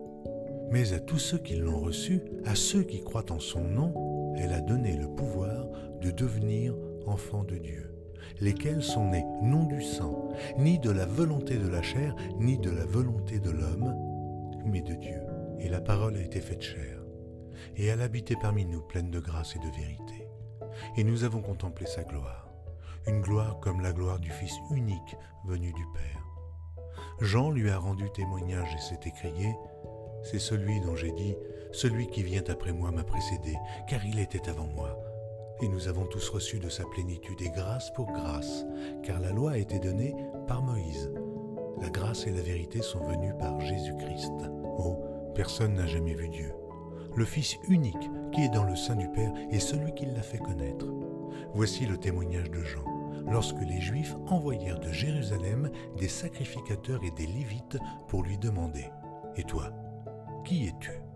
Mais 0.72 0.94
à 0.94 1.00
tous 1.00 1.18
ceux 1.18 1.40
qui 1.40 1.56
l'ont 1.56 1.80
reçue, 1.80 2.22
à 2.46 2.54
ceux 2.54 2.84
qui 2.84 3.02
croient 3.02 3.32
en 3.32 3.40
son 3.40 3.64
nom, 3.64 4.19
elle 4.40 4.54
a 4.54 4.62
donné 4.62 4.96
le 4.96 5.08
pouvoir 5.08 5.68
de 6.02 6.12
devenir 6.12 6.76
enfants 7.06 7.44
de 7.44 7.58
Dieu, 7.58 7.94
lesquels 8.40 8.84
sont 8.84 9.10
nés 9.10 9.26
non 9.42 9.66
du 9.66 9.82
sang, 9.82 10.30
ni 10.58 10.80
de 10.80 10.92
la 10.92 11.06
volonté 11.06 11.58
de 11.58 11.68
la 11.68 11.82
chair, 11.82 12.16
ni 12.38 12.58
de 12.58 12.70
la 12.70 12.86
volonté 12.86 13.40
de 13.40 13.50
l'homme, 13.50 13.96
mais 14.66 14.82
de 14.82 14.94
Dieu. 14.94 15.22
Et 15.60 15.70
la 15.70 15.82
parole 15.82 16.16
a 16.16 16.22
été 16.22 16.40
faite 16.40 16.62
chair, 16.62 17.02
et 17.76 17.86
elle 17.86 18.02
habitait 18.02 18.38
parmi 18.42 18.66
nous 18.66 18.82
pleine 18.82 19.12
de 19.12 19.20
grâce 19.20 19.56
et 19.56 19.60
de 19.60 19.76
vérité. 19.76 20.28
Et 20.96 21.04
nous 21.04 21.24
avons 21.24 21.42
contemplé 21.42 21.86
sa 21.86 22.04
gloire, 22.04 22.50
une 23.08 23.22
gloire 23.22 23.60
comme 23.60 23.82
la 23.82 23.92
gloire 23.92 24.20
du 24.20 24.30
Fils 24.32 24.54
unique 24.72 25.18
venu 25.46 25.74
du 25.74 25.86
Père. 25.94 26.30
Jean 27.22 27.52
lui 27.52 27.70
a 27.70 27.78
rendu 27.78 28.10
témoignage 28.12 28.74
et 28.74 28.82
s'est 28.82 29.00
écrié, 29.06 29.54
C'est 30.24 30.40
celui 30.40 30.80
dont 30.82 30.96
j'ai 30.96 31.12
dit, 31.12 31.36
Celui 31.72 32.08
qui 32.08 32.24
vient 32.24 32.44
après 32.48 32.74
moi 32.74 32.92
m'a 32.92 33.04
précédé, 33.04 33.56
car 33.88 34.06
il 34.06 34.20
était 34.20 34.50
avant 34.50 34.68
moi 34.68 34.98
et 35.62 35.68
nous 35.68 35.88
avons 35.88 36.06
tous 36.06 36.30
reçu 36.30 36.60
de 36.60 36.70
sa 36.70 36.86
plénitude 36.86 37.42
et 37.42 37.50
grâce 37.50 37.92
pour 37.92 38.08
grâce, 38.08 38.66
car 39.04 39.20
la 39.20 39.32
loi 39.32 39.52
a 39.52 39.58
été 39.58 39.80
donnée 39.80 40.16
par 40.48 40.62
Moïse. 40.62 41.12
La 41.82 41.90
grâce 41.90 42.28
et 42.28 42.32
la 42.32 42.42
vérité 42.42 42.82
sont 42.82 43.04
venues 43.04 43.34
par 43.38 43.60
Jésus-Christ. 43.60 44.50
Oh, 44.78 44.98
personne 45.36 45.76
n'a 45.76 45.88
jamais 45.88 46.14
vu 46.14 46.30
Dieu. 46.30 46.54
Le 47.16 47.26
Fils 47.26 47.58
unique 47.68 48.10
qui 48.32 48.44
est 48.44 48.54
dans 48.54 48.64
le 48.64 48.76
sein 48.76 48.96
du 48.96 49.10
Père 49.10 49.34
est 49.52 49.60
celui 49.60 49.94
qui 49.94 50.06
l'a 50.06 50.22
fait 50.22 50.38
connaître. 50.38 50.86
Voici 51.54 51.86
le 51.86 51.98
témoignage 51.98 52.52
de 52.52 52.62
Jean, 52.62 52.86
lorsque 53.30 53.62
les 53.62 53.82
Juifs 53.82 54.16
envoyèrent 54.28 54.80
de 54.80 54.92
Jérusalem 54.92 55.72
des 55.98 56.08
sacrificateurs 56.08 57.04
et 57.04 57.12
des 57.12 57.28
Lévites 57.28 57.78
pour 58.08 58.24
lui 58.24 58.38
demander 58.38 58.86
Et 59.36 59.44
toi, 59.44 59.72
qui 60.46 60.68
es-tu? 60.68 61.09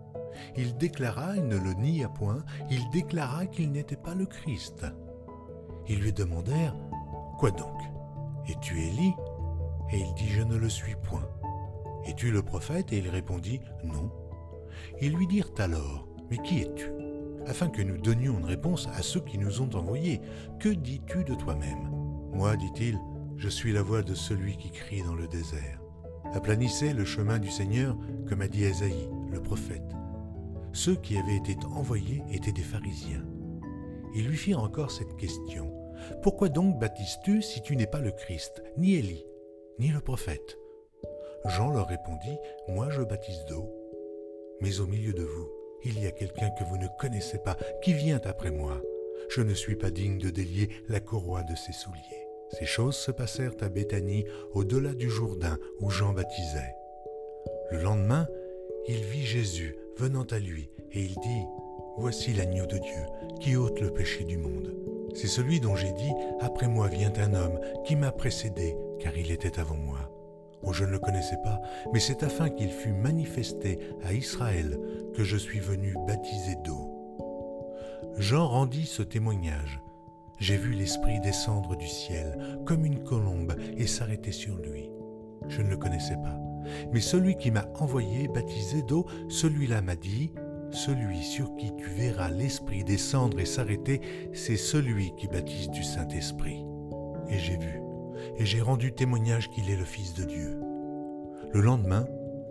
Il 0.56 0.76
déclara, 0.76 1.36
il 1.36 1.46
ne 1.46 1.56
le 1.56 1.72
nia 1.74 2.08
point, 2.08 2.44
il 2.70 2.88
déclara 2.90 3.46
qu'il 3.46 3.72
n'était 3.72 3.96
pas 3.96 4.14
le 4.14 4.26
Christ. 4.26 4.86
Ils 5.88 6.00
lui 6.00 6.12
demandèrent, 6.12 6.76
Quoi 7.38 7.50
donc? 7.50 7.80
Es-tu 8.48 8.80
Élie? 8.80 9.14
Et 9.92 9.98
il 9.98 10.14
dit, 10.14 10.28
Je 10.28 10.42
ne 10.42 10.56
le 10.56 10.68
suis 10.68 10.94
point. 10.96 11.28
Es-tu 12.06 12.30
le 12.30 12.42
prophète? 12.42 12.92
Et 12.92 12.98
il 12.98 13.08
répondit, 13.08 13.60
Non. 13.82 14.10
Ils 15.00 15.14
lui 15.14 15.26
dirent 15.26 15.52
alors, 15.58 16.06
Mais 16.30 16.38
qui 16.38 16.60
es-tu? 16.60 16.90
Afin 17.46 17.68
que 17.68 17.82
nous 17.82 17.98
donnions 17.98 18.38
une 18.38 18.46
réponse 18.46 18.88
à 18.94 19.02
ceux 19.02 19.20
qui 19.20 19.36
nous 19.36 19.60
ont 19.60 19.74
envoyés. 19.74 20.20
Que 20.58 20.70
dis-tu 20.70 21.24
de 21.24 21.34
toi-même? 21.34 21.90
Moi, 22.32 22.56
dit-il, 22.56 22.98
je 23.36 23.48
suis 23.48 23.72
la 23.72 23.82
voix 23.82 24.02
de 24.02 24.14
celui 24.14 24.56
qui 24.56 24.70
crie 24.70 25.02
dans 25.02 25.14
le 25.14 25.28
désert. 25.28 25.80
Aplanissez 26.32 26.92
le 26.92 27.04
chemin 27.04 27.38
du 27.38 27.50
Seigneur, 27.50 27.96
comme 28.28 28.40
a 28.40 28.48
dit 28.48 28.64
Esaïe, 28.64 29.08
le 29.30 29.40
prophète. 29.42 29.94
Ceux 30.74 30.96
qui 30.96 31.16
avaient 31.16 31.36
été 31.36 31.56
envoyés 31.72 32.24
étaient 32.32 32.52
des 32.52 32.60
pharisiens. 32.62 33.24
Ils 34.12 34.26
lui 34.26 34.36
firent 34.36 34.58
encore 34.58 34.90
cette 34.90 35.16
question. 35.16 35.72
Pourquoi 36.20 36.48
donc 36.48 36.80
baptises-tu 36.80 37.42
si 37.42 37.62
tu 37.62 37.76
n'es 37.76 37.86
pas 37.86 38.00
le 38.00 38.10
Christ, 38.10 38.60
ni 38.76 38.96
Élie, 38.96 39.24
ni 39.78 39.88
le 39.88 40.00
prophète? 40.00 40.58
Jean 41.46 41.70
leur 41.70 41.86
répondit, 41.86 42.36
Moi 42.66 42.90
je 42.90 43.02
baptise 43.02 43.44
d'eau, 43.48 43.72
mais 44.60 44.80
au 44.80 44.86
milieu 44.86 45.12
de 45.12 45.22
vous, 45.22 45.48
il 45.84 46.02
y 46.02 46.08
a 46.08 46.10
quelqu'un 46.10 46.50
que 46.58 46.64
vous 46.64 46.76
ne 46.76 46.88
connaissez 46.98 47.38
pas, 47.38 47.56
qui 47.80 47.92
vient 47.92 48.20
après 48.24 48.50
moi. 48.50 48.82
Je 49.30 49.42
ne 49.42 49.54
suis 49.54 49.76
pas 49.76 49.92
digne 49.92 50.18
de 50.18 50.30
délier 50.30 50.70
la 50.88 50.98
courroie 50.98 51.44
de 51.44 51.54
ses 51.54 51.72
souliers. 51.72 52.26
Ces 52.50 52.66
choses 52.66 52.96
se 52.96 53.12
passèrent 53.12 53.54
à 53.60 53.68
Béthanie, 53.68 54.24
au-delà 54.52 54.92
du 54.92 55.08
Jourdain, 55.08 55.56
où 55.78 55.88
Jean 55.88 56.12
baptisait. 56.12 56.74
Le 57.70 57.80
lendemain, 57.80 58.26
il 58.88 59.04
vit 59.04 59.24
Jésus 59.24 59.76
venant 59.98 60.26
à 60.30 60.38
lui, 60.38 60.70
et 60.92 61.00
il 61.00 61.14
dit, 61.20 61.46
Voici 61.96 62.32
l'agneau 62.32 62.66
de 62.66 62.78
Dieu 62.78 63.06
qui 63.40 63.56
ôte 63.56 63.80
le 63.80 63.92
péché 63.92 64.24
du 64.24 64.36
monde. 64.36 64.74
C'est 65.14 65.28
celui 65.28 65.60
dont 65.60 65.76
j'ai 65.76 65.92
dit, 65.92 66.12
Après 66.40 66.66
moi 66.66 66.88
vient 66.88 67.12
un 67.18 67.34
homme 67.34 67.60
qui 67.84 67.94
m'a 67.94 68.10
précédé, 68.10 68.76
car 68.98 69.16
il 69.16 69.30
était 69.30 69.60
avant 69.60 69.76
moi. 69.76 70.10
Oh, 70.62 70.72
je 70.72 70.84
ne 70.84 70.90
le 70.90 70.98
connaissais 70.98 71.38
pas, 71.44 71.60
mais 71.92 72.00
c'est 72.00 72.22
afin 72.22 72.48
qu'il 72.48 72.70
fût 72.70 72.92
manifesté 72.92 73.78
à 74.02 74.12
Israël 74.12 74.78
que 75.14 75.22
je 75.22 75.36
suis 75.36 75.60
venu 75.60 75.94
baptiser 76.06 76.56
d'eau. 76.64 76.90
Jean 78.18 78.48
rendit 78.48 78.86
ce 78.86 79.02
témoignage. 79.02 79.80
J'ai 80.38 80.56
vu 80.56 80.72
l'Esprit 80.72 81.20
descendre 81.20 81.76
du 81.76 81.86
ciel 81.86 82.58
comme 82.64 82.84
une 82.84 83.04
colombe 83.04 83.54
et 83.76 83.86
s'arrêter 83.86 84.32
sur 84.32 84.56
lui. 84.56 84.90
Je 85.48 85.62
ne 85.62 85.68
le 85.68 85.76
connaissais 85.76 86.16
pas. 86.16 86.43
Mais 86.92 87.00
celui 87.00 87.36
qui 87.36 87.50
m'a 87.50 87.66
envoyé 87.78 88.28
baptiser 88.28 88.82
d'eau, 88.82 89.06
celui-là 89.28 89.82
m'a 89.82 89.96
dit, 89.96 90.32
celui 90.70 91.22
sur 91.22 91.54
qui 91.56 91.72
tu 91.76 91.86
verras 91.86 92.30
l'Esprit 92.30 92.84
descendre 92.84 93.38
et 93.38 93.46
s'arrêter, 93.46 94.00
c'est 94.32 94.56
celui 94.56 95.14
qui 95.16 95.28
baptise 95.28 95.70
du 95.70 95.84
Saint-Esprit. 95.84 96.64
Et 97.28 97.38
j'ai 97.38 97.56
vu, 97.56 97.80
et 98.36 98.44
j'ai 98.44 98.60
rendu 98.60 98.92
témoignage 98.92 99.50
qu'il 99.50 99.70
est 99.70 99.76
le 99.76 99.84
Fils 99.84 100.14
de 100.14 100.24
Dieu. 100.24 100.58
Le 101.52 101.60
lendemain, 101.60 102.06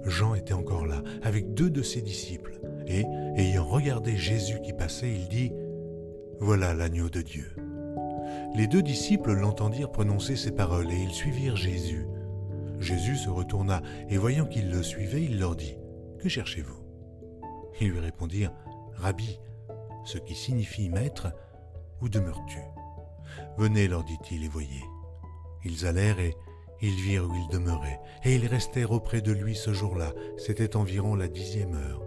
Jean 0.06 0.36
était 0.36 0.54
encore 0.54 0.86
là, 0.86 1.02
avec 1.22 1.54
deux 1.54 1.70
de 1.70 1.82
ses 1.82 2.02
disciples, 2.02 2.60
et, 2.88 3.04
ayant 3.36 3.66
regardé 3.66 4.16
Jésus 4.16 4.62
qui 4.62 4.74
passait, 4.74 5.12
il 5.12 5.28
dit, 5.28 5.52
Voilà 6.40 6.74
l'agneau 6.74 7.10
de 7.10 7.22
Dieu. 7.22 7.52
Les 8.56 8.68
deux 8.68 8.82
disciples 8.82 9.34
l'entendirent 9.34 9.92
prononcer 9.92 10.36
ces 10.36 10.52
paroles, 10.52 10.92
et 10.92 11.02
ils 11.02 11.14
suivirent 11.14 11.58
Jésus. 11.58 12.06
Jésus 12.80 13.18
se 13.18 13.30
retourna, 13.30 13.82
et 14.10 14.18
voyant 14.18 14.46
qu'ils 14.46 14.70
le 14.70 14.84
suivaient, 14.84 15.24
il 15.24 15.40
leur 15.40 15.56
dit, 15.56 15.78
Que 16.20 16.30
cherchez-vous? 16.30 16.84
Ils 17.80 17.90
lui 17.90 18.00
répondirent, 18.00 18.54
Rabbi, 18.94 19.40
ce 20.06 20.18
qui 20.18 20.36
signifie 20.36 20.90
maître, 20.90 21.32
où 22.02 22.10
demeures-tu 22.10 22.60
Venez, 23.58 23.88
leur 23.88 24.04
dit-il, 24.04 24.44
et 24.44 24.48
voyez. 24.48 24.84
Ils 25.64 25.86
allèrent 25.86 26.20
et 26.20 26.36
ils 26.82 27.02
virent 27.02 27.30
où 27.30 27.34
il 27.34 27.48
demeurait, 27.48 28.00
et 28.26 28.36
ils 28.36 28.46
restèrent 28.46 28.92
auprès 28.92 29.22
de 29.22 29.32
lui 29.32 29.56
ce 29.56 29.74
jour-là, 29.74 30.12
c'était 30.38 30.76
environ 30.76 31.16
la 31.16 31.30
dixième 31.30 31.76
heure. 31.76 32.02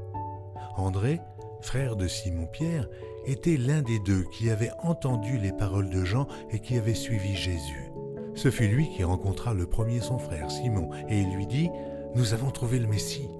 André, 0.76 1.20
frère 1.62 1.96
de 1.96 2.06
Simon-Pierre, 2.06 2.86
était 3.24 3.56
l'un 3.56 3.80
des 3.80 3.98
deux 4.00 4.24
qui 4.32 4.50
avait 4.50 4.72
entendu 4.82 5.38
les 5.38 5.52
paroles 5.52 5.88
de 5.88 6.04
Jean 6.04 6.28
et 6.50 6.60
qui 6.60 6.76
avait 6.76 6.94
suivi 6.94 7.34
Jésus. 7.34 7.90
Ce 8.36 8.50
fut 8.50 8.68
lui 8.68 8.90
qui 8.90 9.02
rencontra 9.02 9.54
le 9.54 9.66
premier 9.66 10.00
son 10.00 10.18
frère, 10.18 10.50
Simon, 10.50 10.90
et 11.08 11.20
il 11.20 11.34
lui 11.34 11.46
dit, 11.46 11.70
Nous 12.14 12.34
avons 12.34 12.50
trouvé 12.50 12.78
le 12.78 12.86
Messie, 12.86 13.30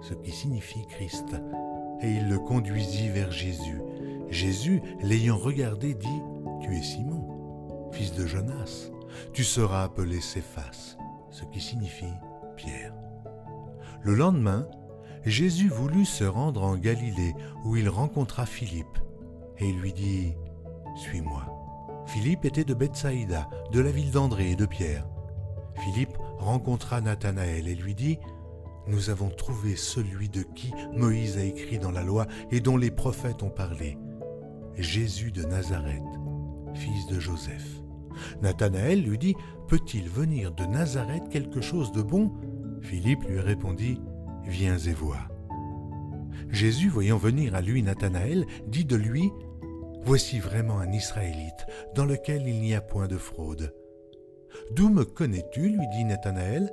ce 0.00 0.14
qui 0.14 0.30
signifie 0.30 0.86
Christ. 0.86 1.34
Et 2.00 2.08
il 2.08 2.28
le 2.28 2.38
conduisit 2.38 3.08
vers 3.08 3.32
Jésus. 3.32 3.82
Jésus, 4.30 4.80
l'ayant 5.02 5.36
regardé, 5.36 5.94
dit, 5.94 6.22
Tu 6.62 6.76
es 6.76 6.82
Simon, 6.82 7.90
fils 7.92 8.14
de 8.14 8.26
Jonas, 8.26 8.90
tu 9.32 9.42
seras 9.42 9.82
appelé 9.82 10.20
Céphas, 10.20 10.96
ce 11.30 11.44
qui 11.46 11.60
signifie 11.60 12.14
Pierre. 12.56 12.94
Le 14.02 14.14
lendemain, 14.14 14.68
Jésus 15.24 15.68
voulut 15.68 16.04
se 16.04 16.24
rendre 16.24 16.62
en 16.62 16.76
Galilée, 16.76 17.34
où 17.64 17.76
il 17.76 17.88
rencontra 17.88 18.46
Philippe, 18.46 18.98
et 19.58 19.68
il 19.68 19.80
lui 19.80 19.92
dit, 19.92 20.34
Suis-moi. 20.96 21.63
Philippe 22.06 22.44
était 22.44 22.64
de 22.64 22.74
Bethsaïda, 22.74 23.48
de 23.72 23.80
la 23.80 23.90
ville 23.90 24.10
d'André 24.10 24.50
et 24.50 24.56
de 24.56 24.66
Pierre. 24.66 25.06
Philippe 25.76 26.16
rencontra 26.38 27.00
Nathanaël 27.00 27.66
et 27.68 27.74
lui 27.74 27.94
dit 27.94 28.18
Nous 28.86 29.10
avons 29.10 29.30
trouvé 29.30 29.76
celui 29.76 30.28
de 30.28 30.42
qui 30.42 30.72
Moïse 30.94 31.38
a 31.38 31.44
écrit 31.44 31.78
dans 31.78 31.90
la 31.90 32.02
loi 32.02 32.26
et 32.50 32.60
dont 32.60 32.76
les 32.76 32.90
prophètes 32.90 33.42
ont 33.42 33.50
parlé, 33.50 33.98
Jésus 34.76 35.32
de 35.32 35.42
Nazareth, 35.42 36.02
fils 36.74 37.06
de 37.06 37.18
Joseph. 37.18 37.80
Nathanaël 38.42 39.02
lui 39.02 39.18
dit 39.18 39.34
Peut-il 39.68 40.08
venir 40.08 40.52
de 40.52 40.64
Nazareth 40.64 41.28
quelque 41.30 41.60
chose 41.60 41.92
de 41.92 42.02
bon? 42.02 42.32
Philippe 42.80 43.24
lui 43.24 43.40
répondit 43.40 44.00
Viens 44.46 44.78
et 44.78 44.92
vois. 44.92 45.28
Jésus, 46.50 46.88
voyant 46.88 47.16
venir 47.16 47.54
à 47.54 47.62
lui 47.62 47.82
Nathanaël, 47.82 48.46
dit 48.68 48.84
de 48.84 48.96
lui 48.96 49.32
Voici 50.04 50.38
vraiment 50.38 50.78
un 50.80 50.92
Israélite 50.92 51.66
dans 51.94 52.04
lequel 52.04 52.46
il 52.46 52.60
n'y 52.60 52.74
a 52.74 52.82
point 52.82 53.08
de 53.08 53.16
fraude. 53.16 53.74
D'où 54.72 54.90
me 54.90 55.04
connais-tu 55.04 55.70
lui 55.70 55.88
dit 55.96 56.04
Nathanaël. 56.04 56.70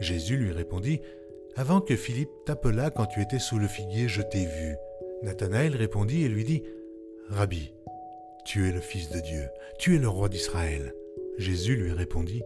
Jésus 0.00 0.36
lui 0.36 0.52
répondit 0.52 1.00
Avant 1.56 1.80
que 1.80 1.96
Philippe 1.96 2.30
t'appelât 2.44 2.90
quand 2.90 3.06
tu 3.06 3.22
étais 3.22 3.38
sous 3.38 3.58
le 3.58 3.66
figuier, 3.66 4.08
je 4.08 4.20
t'ai 4.20 4.44
vu. 4.44 4.76
Nathanaël 5.22 5.74
répondit 5.74 6.22
et 6.24 6.28
lui 6.28 6.44
dit 6.44 6.62
Rabbi, 7.30 7.72
tu 8.44 8.68
es 8.68 8.72
le 8.72 8.80
Fils 8.80 9.08
de 9.08 9.20
Dieu, 9.20 9.48
tu 9.78 9.96
es 9.96 9.98
le 9.98 10.08
roi 10.08 10.28
d'Israël. 10.28 10.94
Jésus 11.38 11.76
lui 11.76 11.92
répondit 11.92 12.42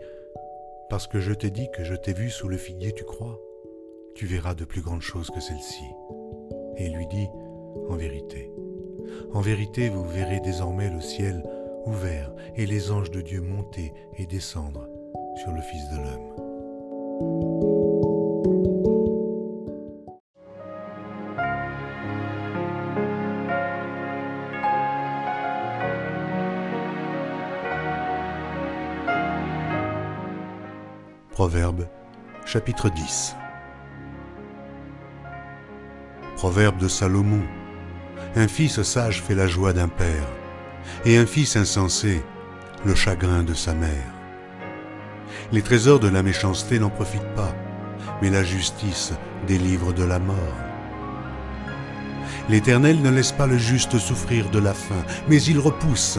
Parce 0.91 1.09
que 1.09 1.19
je 1.19 1.33
t'ai 1.33 1.51
dit 1.51 1.69
que 1.75 1.83
je 1.83 1.95
t'ai 1.95 2.13
vu 2.13 2.31
sous 2.31 2.49
le 2.49 2.57
figuier, 2.57 2.93
tu 2.93 3.05
crois? 3.05 3.41
Tu 4.15 4.27
verras 4.27 4.55
de 4.55 4.65
plus 4.65 4.81
grandes 4.81 5.03
choses 5.03 5.31
que 5.31 5.41
celles-ci. 5.41 5.85
Et 6.77 6.87
il 6.87 6.97
lui 6.97 7.07
dit 7.09 7.29
En 7.89 7.97
vérité, 7.97 8.51
en 9.33 9.41
vérité, 9.41 9.89
vous 9.89 10.05
verrez 10.05 10.41
désormais 10.41 10.91
le 10.91 11.01
ciel 11.01 11.43
ouvert 11.87 12.33
et 12.57 12.67
les 12.67 12.91
anges 12.91 13.11
de 13.11 13.21
Dieu 13.21 13.41
monter 13.41 13.93
et 14.17 14.27
descendre 14.27 14.89
sur 15.37 15.53
le 15.53 15.61
Fils 15.61 15.89
de 15.91 15.97
l'homme. 15.97 16.33
Proverbe 31.31 31.89
chapitre 32.45 32.89
10 32.91 33.35
Proverbe 36.37 36.77
de 36.79 36.89
Salomon 36.89 37.43
un 38.37 38.49
fils 38.49 38.83
sage 38.83 39.23
fait 39.23 39.35
la 39.35 39.47
joie 39.47 39.73
d'un 39.73 39.89
père, 39.89 40.27
et 41.05 41.19
un 41.19 41.27
fils 41.27 41.57
insensé 41.57 42.23
le 42.85 42.95
chagrin 42.95 43.43
de 43.43 43.55
sa 43.55 43.75
mère. 43.75 44.13
Les 45.53 45.63
trésors 45.63 46.01
de 46.01 46.09
la 46.09 46.23
méchanceté 46.23 46.79
n'en 46.79 46.91
profitent 46.91 47.35
pas, 47.37 47.55
mais 48.21 48.31
la 48.31 48.43
justice 48.43 49.13
délivre 49.47 49.93
de 49.93 50.05
la 50.05 50.19
mort. 50.19 50.37
L'Éternel 52.49 53.01
ne 53.03 53.11
laisse 53.11 53.33
pas 53.33 53.47
le 53.47 53.59
juste 53.59 53.99
souffrir 53.99 54.51
de 54.51 54.59
la 54.59 54.75
faim, 54.75 55.05
mais 55.29 55.43
il 55.43 55.59
repousse 55.59 56.19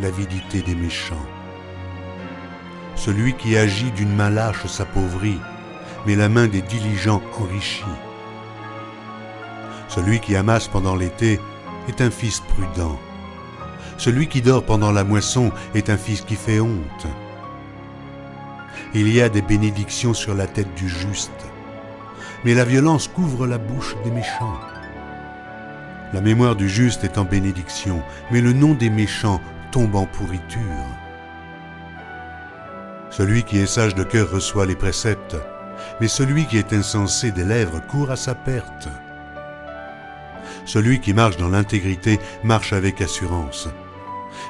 l'avidité 0.00 0.62
des 0.62 0.74
méchants. 0.74 1.26
Celui 2.96 3.34
qui 3.34 3.56
agit 3.56 3.90
d'une 3.92 4.14
main 4.14 4.30
lâche 4.30 4.66
s'appauvrit, 4.66 5.40
mais 6.06 6.16
la 6.16 6.28
main 6.28 6.48
des 6.48 6.62
diligents 6.62 7.22
enrichit. 7.38 7.84
Celui 9.90 10.20
qui 10.20 10.36
amasse 10.36 10.68
pendant 10.68 10.94
l'été 10.94 11.40
est 11.88 12.00
un 12.00 12.10
fils 12.10 12.38
prudent. 12.40 12.96
Celui 13.98 14.28
qui 14.28 14.40
dort 14.40 14.64
pendant 14.64 14.92
la 14.92 15.02
moisson 15.02 15.50
est 15.74 15.90
un 15.90 15.96
fils 15.96 16.20
qui 16.20 16.36
fait 16.36 16.60
honte. 16.60 17.06
Il 18.94 19.12
y 19.12 19.20
a 19.20 19.28
des 19.28 19.42
bénédictions 19.42 20.14
sur 20.14 20.34
la 20.34 20.46
tête 20.46 20.72
du 20.74 20.88
juste, 20.88 21.44
mais 22.44 22.54
la 22.54 22.64
violence 22.64 23.08
couvre 23.08 23.48
la 23.48 23.58
bouche 23.58 23.96
des 24.04 24.12
méchants. 24.12 24.60
La 26.12 26.20
mémoire 26.20 26.54
du 26.54 26.68
juste 26.68 27.02
est 27.02 27.18
en 27.18 27.24
bénédiction, 27.24 28.00
mais 28.30 28.40
le 28.40 28.52
nom 28.52 28.74
des 28.74 28.90
méchants 28.90 29.40
tombe 29.72 29.96
en 29.96 30.06
pourriture. 30.06 30.86
Celui 33.10 33.42
qui 33.42 33.58
est 33.58 33.66
sage 33.66 33.96
de 33.96 34.04
cœur 34.04 34.30
reçoit 34.30 34.66
les 34.66 34.76
préceptes, 34.76 35.36
mais 36.00 36.08
celui 36.08 36.46
qui 36.46 36.58
est 36.58 36.72
insensé 36.72 37.32
des 37.32 37.44
lèvres 37.44 37.80
court 37.88 38.12
à 38.12 38.16
sa 38.16 38.36
perte. 38.36 38.88
Celui 40.64 41.00
qui 41.00 41.14
marche 41.14 41.36
dans 41.36 41.48
l'intégrité 41.48 42.18
marche 42.44 42.72
avec 42.72 43.00
assurance, 43.00 43.68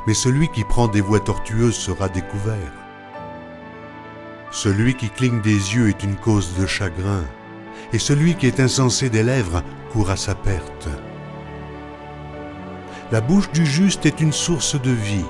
mais 0.07 0.15
celui 0.15 0.49
qui 0.49 0.65
prend 0.65 0.89
des 0.89 1.01
voies 1.01 1.21
tortueuses 1.21 1.77
sera 1.77 2.09
découvert. 2.09 2.73
Celui 4.51 4.95
qui 4.95 5.09
cligne 5.09 5.41
des 5.41 5.75
yeux 5.75 5.89
est 5.89 6.03
une 6.03 6.17
cause 6.17 6.57
de 6.59 6.67
chagrin, 6.67 7.23
et 7.93 7.99
celui 7.99 8.35
qui 8.35 8.47
est 8.47 8.61
insensé 8.61 9.09
des 9.09 9.23
lèvres 9.23 9.63
court 9.93 10.11
à 10.11 10.17
sa 10.17 10.35
perte. 10.35 10.89
La 13.13 13.21
bouche 13.21 13.51
du 13.51 13.67
juste 13.67 14.07
est 14.07 14.21
une 14.21 14.33
source 14.33 14.81
de 14.81 14.91
vie, 14.91 15.25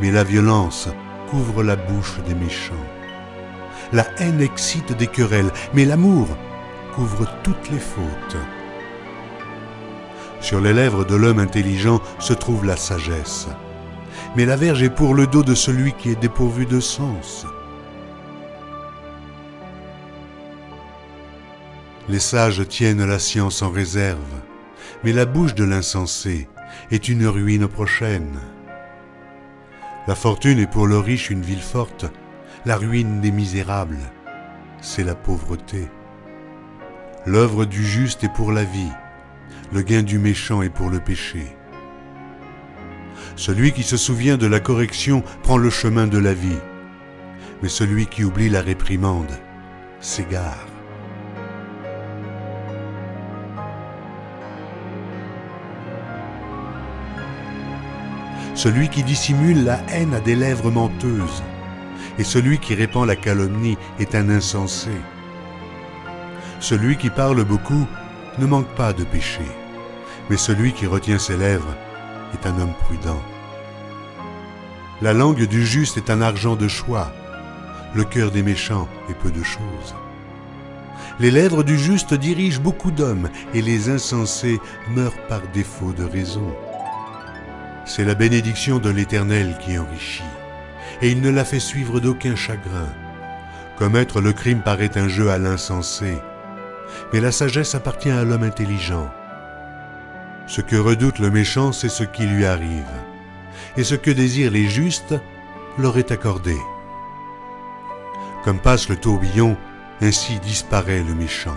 mais 0.00 0.10
la 0.10 0.24
violence 0.24 0.88
couvre 1.30 1.62
la 1.62 1.76
bouche 1.76 2.18
des 2.26 2.34
méchants. 2.34 2.74
La 3.92 4.06
haine 4.18 4.40
excite 4.40 4.92
des 4.92 5.06
querelles, 5.06 5.52
mais 5.74 5.84
l'amour 5.84 6.28
couvre 6.94 7.26
toutes 7.42 7.70
les 7.70 7.78
fautes. 7.78 8.36
Sur 10.40 10.60
les 10.60 10.72
lèvres 10.72 11.04
de 11.04 11.14
l'homme 11.14 11.38
intelligent 11.38 12.00
se 12.18 12.32
trouve 12.32 12.64
la 12.64 12.76
sagesse, 12.76 13.48
mais 14.36 14.46
la 14.46 14.56
verge 14.56 14.82
est 14.82 14.90
pour 14.90 15.14
le 15.14 15.26
dos 15.26 15.42
de 15.42 15.54
celui 15.54 15.92
qui 15.92 16.10
est 16.10 16.20
dépourvu 16.20 16.66
de 16.66 16.80
sens. 16.80 17.46
Les 22.08 22.18
sages 22.18 22.66
tiennent 22.66 23.04
la 23.04 23.18
science 23.18 23.62
en 23.62 23.70
réserve, 23.70 24.18
mais 25.04 25.12
la 25.12 25.26
bouche 25.26 25.54
de 25.54 25.64
l'insensé 25.64 26.48
est 26.90 27.08
une 27.08 27.26
ruine 27.26 27.68
prochaine. 27.68 28.40
La 30.08 30.14
fortune 30.14 30.58
est 30.58 30.70
pour 30.70 30.86
le 30.86 30.98
riche 30.98 31.30
une 31.30 31.42
ville 31.42 31.60
forte, 31.60 32.06
la 32.64 32.76
ruine 32.76 33.20
des 33.20 33.30
misérables, 33.30 34.10
c'est 34.80 35.04
la 35.04 35.14
pauvreté. 35.14 35.88
L'œuvre 37.26 37.66
du 37.66 37.84
juste 37.84 38.24
est 38.24 38.32
pour 38.32 38.50
la 38.50 38.64
vie, 38.64 38.90
le 39.72 39.82
gain 39.82 40.02
du 40.02 40.18
méchant 40.18 40.62
est 40.62 40.70
pour 40.70 40.90
le 40.90 41.00
péché. 41.00 41.56
Celui 43.36 43.72
qui 43.72 43.82
se 43.82 43.96
souvient 43.96 44.36
de 44.36 44.46
la 44.46 44.60
correction 44.60 45.22
prend 45.42 45.56
le 45.56 45.70
chemin 45.70 46.06
de 46.06 46.18
la 46.18 46.34
vie, 46.34 46.58
mais 47.62 47.68
celui 47.68 48.06
qui 48.06 48.24
oublie 48.24 48.48
la 48.48 48.60
réprimande 48.60 49.32
s'égare. 50.00 50.66
Celui 58.54 58.88
qui 58.88 59.02
dissimule 59.02 59.64
la 59.64 59.80
haine 59.90 60.12
a 60.12 60.20
des 60.20 60.36
lèvres 60.36 60.70
menteuses, 60.70 61.42
et 62.18 62.24
celui 62.24 62.58
qui 62.58 62.74
répand 62.74 63.06
la 63.06 63.16
calomnie 63.16 63.78
est 63.98 64.14
un 64.14 64.28
insensé. 64.28 64.90
Celui 66.58 66.96
qui 66.96 67.08
parle 67.08 67.42
beaucoup 67.44 67.86
ne 68.38 68.44
manque 68.44 68.68
pas 68.74 68.92
de 68.92 69.04
péché, 69.04 69.46
mais 70.30 70.36
celui 70.36 70.72
qui 70.72 70.86
retient 70.86 71.18
ses 71.18 71.36
lèvres 71.36 71.74
est 72.32 72.46
un 72.46 72.58
homme 72.60 72.74
prudent. 72.84 73.20
La 75.02 75.12
langue 75.12 75.42
du 75.42 75.66
juste 75.66 75.96
est 75.96 76.08
un 76.08 76.22
argent 76.22 76.54
de 76.54 76.68
choix, 76.68 77.12
le 77.94 78.04
cœur 78.04 78.30
des 78.30 78.44
méchants 78.44 78.88
est 79.10 79.14
peu 79.14 79.30
de 79.30 79.42
choses. 79.42 79.94
Les 81.18 81.32
lèvres 81.32 81.64
du 81.64 81.76
juste 81.76 82.14
dirigent 82.14 82.60
beaucoup 82.60 82.92
d'hommes, 82.92 83.28
et 83.52 83.60
les 83.60 83.90
insensés 83.90 84.60
meurent 84.90 85.26
par 85.28 85.40
défaut 85.52 85.92
de 85.92 86.04
raison. 86.04 86.54
C'est 87.84 88.04
la 88.04 88.14
bénédiction 88.14 88.78
de 88.78 88.88
l'Éternel 88.88 89.58
qui 89.60 89.76
enrichit, 89.78 90.22
et 91.02 91.10
il 91.10 91.20
ne 91.20 91.30
la 91.30 91.44
fait 91.44 91.60
suivre 91.60 91.98
d'aucun 91.98 92.36
chagrin. 92.36 92.88
Commettre 93.76 94.20
le 94.20 94.32
crime 94.32 94.60
paraît 94.60 94.96
un 94.96 95.08
jeu 95.08 95.30
à 95.30 95.38
l'insensé, 95.38 96.18
mais 97.12 97.20
la 97.20 97.32
sagesse 97.32 97.74
appartient 97.74 98.10
à 98.10 98.24
l'homme 98.24 98.44
intelligent. 98.44 99.10
Ce 100.50 100.60
que 100.60 100.74
redoute 100.74 101.20
le 101.20 101.30
méchant, 101.30 101.70
c'est 101.70 101.88
ce 101.88 102.02
qui 102.02 102.26
lui 102.26 102.44
arrive, 102.44 102.90
et 103.76 103.84
ce 103.84 103.94
que 103.94 104.10
désirent 104.10 104.50
les 104.50 104.68
justes 104.68 105.14
leur 105.78 105.96
est 105.96 106.10
accordé. 106.10 106.56
Comme 108.42 108.58
passe 108.58 108.88
le 108.88 108.96
tourbillon, 108.96 109.56
ainsi 110.00 110.40
disparaît 110.40 111.04
le 111.06 111.14
méchant. 111.14 111.56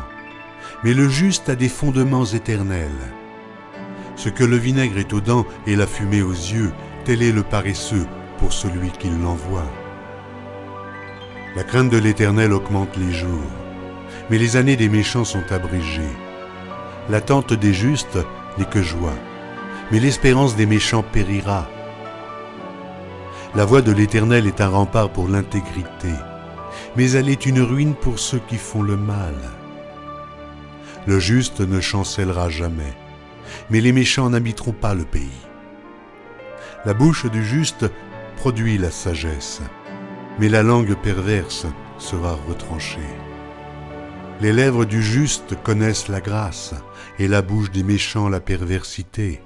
Mais 0.84 0.94
le 0.94 1.10
juste 1.10 1.50
a 1.50 1.56
des 1.56 1.70
fondements 1.70 2.26
éternels. 2.26 2.92
Ce 4.16 4.30
que 4.30 4.44
le 4.44 4.58
vinaigre 4.58 5.00
est 5.00 5.14
aux 5.14 5.22
dents 5.22 5.48
et 5.66 5.76
la 5.76 5.88
fumée 5.88 6.22
aux 6.22 6.30
yeux, 6.30 6.72
tel 7.04 7.24
est 7.24 7.32
le 7.32 7.42
paresseux 7.42 8.06
pour 8.38 8.54
celui 8.54 8.92
qui 8.92 9.10
l'envoie. 9.10 9.72
La 11.56 11.64
crainte 11.64 11.90
de 11.90 11.98
l'Éternel 11.98 12.54
augmente 12.54 12.96
les 12.98 13.12
jours, 13.12 13.52
mais 14.30 14.38
les 14.38 14.56
années 14.56 14.78
des 14.78 14.90
méchants 14.90 15.26
sont 15.26 15.52
abrégées. 15.52 16.16
L'attente 17.10 17.54
des 17.54 17.74
justes 17.74 18.20
n'est 18.58 18.70
que 18.70 18.82
joie, 18.82 19.16
mais 19.92 20.00
l'espérance 20.00 20.56
des 20.56 20.66
méchants 20.66 21.04
périra. 21.04 21.68
La 23.56 23.66
voix 23.66 23.82
de 23.82 23.92
l'Éternel 23.92 24.48
est 24.48 24.62
un 24.62 24.70
rempart 24.70 25.10
pour 25.10 25.28
l'intégrité, 25.28 26.12
mais 26.96 27.12
elle 27.12 27.30
est 27.30 27.46
une 27.46 27.62
ruine 27.62 27.96
pour 27.96 28.20
ceux 28.20 28.42
qui 28.48 28.58
font 28.58 28.82
le 28.82 28.98
mal. 28.98 29.36
Le 31.06 31.20
juste 31.20 31.60
ne 31.60 31.82
chancellera 31.82 32.50
jamais, 32.50 32.94
mais 33.70 33.82
les 33.82 33.92
méchants 33.92 34.30
n'habiteront 34.30 34.72
pas 34.72 34.94
le 34.94 35.04
pays. 35.04 35.30
La 36.86 36.94
bouche 36.94 37.26
du 37.28 37.46
juste 37.46 37.86
produit 38.38 38.78
la 38.78 38.92
sagesse, 38.92 39.62
mais 40.40 40.50
la 40.50 40.64
langue 40.64 40.96
perverse 40.96 41.68
sera 41.98 42.38
retranchée. 42.48 43.00
Les 44.44 44.52
lèvres 44.52 44.84
du 44.84 45.02
juste 45.02 45.56
connaissent 45.64 46.10
la 46.10 46.20
grâce, 46.20 46.74
et 47.18 47.30
la 47.30 47.42
bouche 47.42 47.72
des 47.72 47.82
méchants 47.82 48.28
la 48.28 48.42
perversité. 48.42 49.42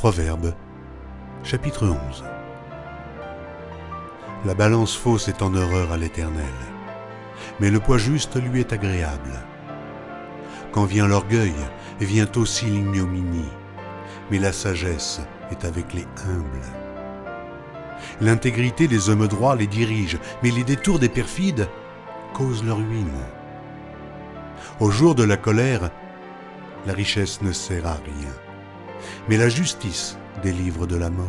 Les 0.00 0.12
Proverbes, 0.12 0.54
chapitre 1.44 1.86
11 1.86 2.24
La 4.46 4.54
balance 4.54 4.96
fausse 4.96 5.28
est 5.28 5.42
en 5.42 5.54
horreur 5.54 5.92
à 5.92 5.98
l'Éternel, 5.98 6.54
mais 7.60 7.70
le 7.70 7.80
poids 7.80 7.98
juste 7.98 8.42
lui 8.42 8.60
est 8.60 8.72
agréable. 8.72 9.38
Quand 10.72 10.86
vient 10.86 11.06
l'orgueil, 11.06 11.52
vient 12.00 12.30
aussi 12.36 12.64
l'ignominie, 12.64 13.50
mais 14.30 14.38
la 14.38 14.52
sagesse 14.52 15.20
est 15.50 15.66
avec 15.66 15.92
les 15.92 16.06
humbles. 16.26 16.66
L'intégrité 18.22 18.88
des 18.88 19.10
hommes 19.10 19.28
droits 19.28 19.54
les 19.54 19.66
dirige, 19.66 20.18
mais 20.42 20.50
les 20.50 20.64
détours 20.64 20.98
des 20.98 21.10
perfides 21.10 21.68
causent 22.32 22.64
leur 22.64 22.78
ruine. 22.78 23.20
Au 24.80 24.90
jour 24.90 25.14
de 25.14 25.24
la 25.24 25.36
colère, 25.36 25.90
la 26.86 26.94
richesse 26.94 27.42
ne 27.42 27.52
sert 27.52 27.86
à 27.86 27.96
rien, 27.96 28.32
mais 29.28 29.36
la 29.36 29.48
justice 29.48 30.18
délivre 30.42 30.86
de 30.86 30.96
la 30.96 31.10
mort. 31.10 31.26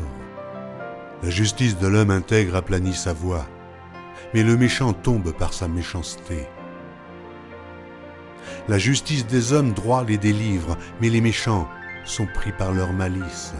La 1.24 1.30
justice 1.30 1.78
de 1.78 1.88
l'homme 1.88 2.12
intègre 2.12 2.56
aplanit 2.56 2.96
sa 2.96 3.14
voie, 3.14 3.46
mais 4.34 4.44
le 4.44 4.58
méchant 4.58 4.94
tombe 4.94 5.32
par 5.32 5.54
sa 5.54 5.68
méchanceté. 5.68 6.48
La 8.68 8.78
justice 8.78 9.28
des 9.28 9.54
hommes 9.54 9.74
droits 9.74 10.04
les 10.08 10.18
délivre, 10.18 10.78
mais 11.00 11.10
les 11.10 11.22
méchants 11.22 11.68
sont 12.06 12.28
pris 12.34 12.52
par 12.52 12.72
leur 12.72 12.94
malice. 12.94 13.54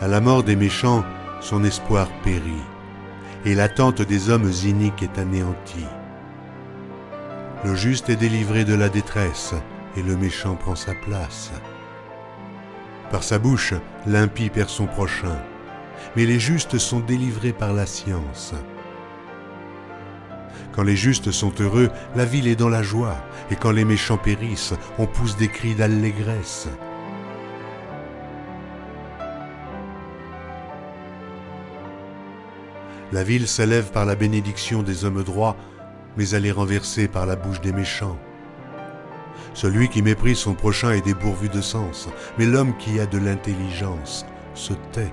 À 0.00 0.08
la 0.08 0.20
mort 0.20 0.42
des 0.42 0.56
méchants, 0.56 1.04
son 1.40 1.64
espoir 1.64 2.08
périt, 2.22 2.64
et 3.44 3.54
l'attente 3.54 4.02
des 4.02 4.30
hommes 4.30 4.50
iniques 4.64 5.02
est 5.02 5.18
anéantie. 5.18 5.86
Le 7.64 7.74
juste 7.74 8.10
est 8.10 8.16
délivré 8.16 8.64
de 8.64 8.74
la 8.74 8.88
détresse, 8.88 9.54
et 9.96 10.02
le 10.02 10.16
méchant 10.16 10.56
prend 10.56 10.74
sa 10.74 10.92
place. 10.94 11.52
Par 13.10 13.22
sa 13.22 13.38
bouche, 13.38 13.74
l'impie 14.06 14.50
perd 14.50 14.68
son 14.68 14.86
prochain, 14.86 15.38
mais 16.16 16.26
les 16.26 16.40
justes 16.40 16.78
sont 16.78 17.00
délivrés 17.00 17.52
par 17.52 17.72
la 17.72 17.86
science. 17.86 18.52
Quand 20.72 20.82
les 20.82 20.96
justes 20.96 21.30
sont 21.30 21.52
heureux, 21.60 21.90
la 22.16 22.24
ville 22.24 22.48
est 22.48 22.56
dans 22.56 22.68
la 22.68 22.82
joie, 22.82 23.16
et 23.50 23.56
quand 23.56 23.70
les 23.70 23.84
méchants 23.84 24.18
périssent, 24.18 24.74
on 24.98 25.06
pousse 25.06 25.36
des 25.36 25.48
cris 25.48 25.74
d'allégresse. 25.74 26.68
La 33.12 33.22
ville 33.22 33.46
s'élève 33.46 33.92
par 33.92 34.04
la 34.04 34.16
bénédiction 34.16 34.82
des 34.82 35.04
hommes 35.04 35.22
droits, 35.22 35.56
mais 36.16 36.28
elle 36.30 36.44
est 36.44 36.52
renversée 36.52 37.06
par 37.06 37.24
la 37.24 37.36
bouche 37.36 37.60
des 37.60 37.72
méchants. 37.72 38.18
Celui 39.54 39.88
qui 39.88 40.02
méprise 40.02 40.38
son 40.38 40.54
prochain 40.54 40.92
est 40.92 41.04
dépourvu 41.04 41.48
de 41.48 41.60
sens, 41.60 42.08
mais 42.38 42.46
l'homme 42.46 42.76
qui 42.76 43.00
a 43.00 43.06
de 43.06 43.18
l'intelligence 43.18 44.26
se 44.54 44.74
tait. 44.92 45.12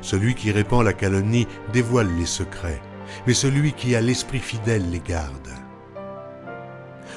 Celui 0.00 0.34
qui 0.34 0.50
répand 0.50 0.84
la 0.84 0.92
calomnie 0.92 1.46
dévoile 1.72 2.10
les 2.18 2.26
secrets, 2.26 2.82
mais 3.26 3.34
celui 3.34 3.72
qui 3.72 3.94
a 3.94 4.00
l'esprit 4.00 4.40
fidèle 4.40 4.90
les 4.90 5.00
garde. 5.00 5.48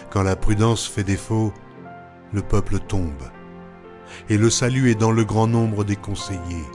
Quand 0.10 0.24
la 0.24 0.36
prudence 0.36 0.88
fait 0.88 1.04
défaut, 1.04 1.54
le 2.32 2.42
peuple 2.42 2.80
tombe, 2.80 3.24
et 4.30 4.38
le 4.38 4.50
salut 4.50 4.92
est 4.92 4.96
dans 4.96 5.12
le 5.12 5.26
grand 5.26 5.48
nombre 5.48 5.84
des 5.84 5.96
conseillers. 5.96 6.70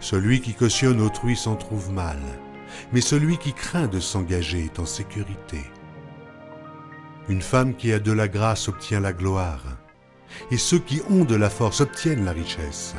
Celui 0.00 0.40
qui 0.40 0.54
cautionne 0.54 1.00
autrui 1.00 1.36
s'en 1.36 1.54
trouve 1.54 1.92
mal, 1.92 2.18
mais 2.92 3.00
celui 3.00 3.38
qui 3.38 3.52
craint 3.52 3.86
de 3.86 4.00
s'engager 4.00 4.64
est 4.64 4.78
en 4.80 4.86
sécurité. 4.86 5.62
Une 7.28 7.42
femme 7.42 7.74
qui 7.74 7.92
a 7.92 8.00
de 8.00 8.10
la 8.10 8.26
grâce 8.26 8.68
obtient 8.68 8.98
la 8.98 9.12
gloire, 9.12 9.62
et 10.50 10.56
ceux 10.56 10.80
qui 10.80 11.00
ont 11.08 11.24
de 11.24 11.36
la 11.36 11.50
force 11.50 11.80
obtiennent 11.80 12.24
la 12.24 12.32
richesse. 12.32 12.96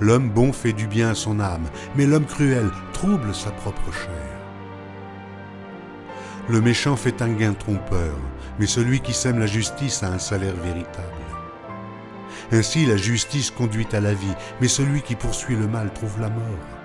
L'homme 0.00 0.30
bon 0.30 0.52
fait 0.52 0.72
du 0.72 0.86
bien 0.86 1.10
à 1.10 1.14
son 1.14 1.40
âme, 1.40 1.66
mais 1.96 2.06
l'homme 2.06 2.24
cruel 2.24 2.70
trouble 2.92 3.34
sa 3.34 3.50
propre 3.50 3.92
chair. 3.92 4.36
Le 6.48 6.60
méchant 6.60 6.94
fait 6.94 7.20
un 7.20 7.32
gain 7.32 7.54
trompeur, 7.54 8.14
mais 8.60 8.66
celui 8.66 9.00
qui 9.00 9.12
sème 9.12 9.40
la 9.40 9.46
justice 9.46 10.04
a 10.04 10.08
un 10.08 10.20
salaire 10.20 10.54
véritable. 10.62 11.10
Ainsi 12.52 12.86
la 12.86 12.96
justice 12.96 13.50
conduit 13.50 13.88
à 13.92 14.00
la 14.00 14.14
vie, 14.14 14.34
mais 14.60 14.68
celui 14.68 15.02
qui 15.02 15.16
poursuit 15.16 15.56
le 15.56 15.66
mal 15.66 15.92
trouve 15.92 16.20
la 16.20 16.28
mort. 16.28 16.75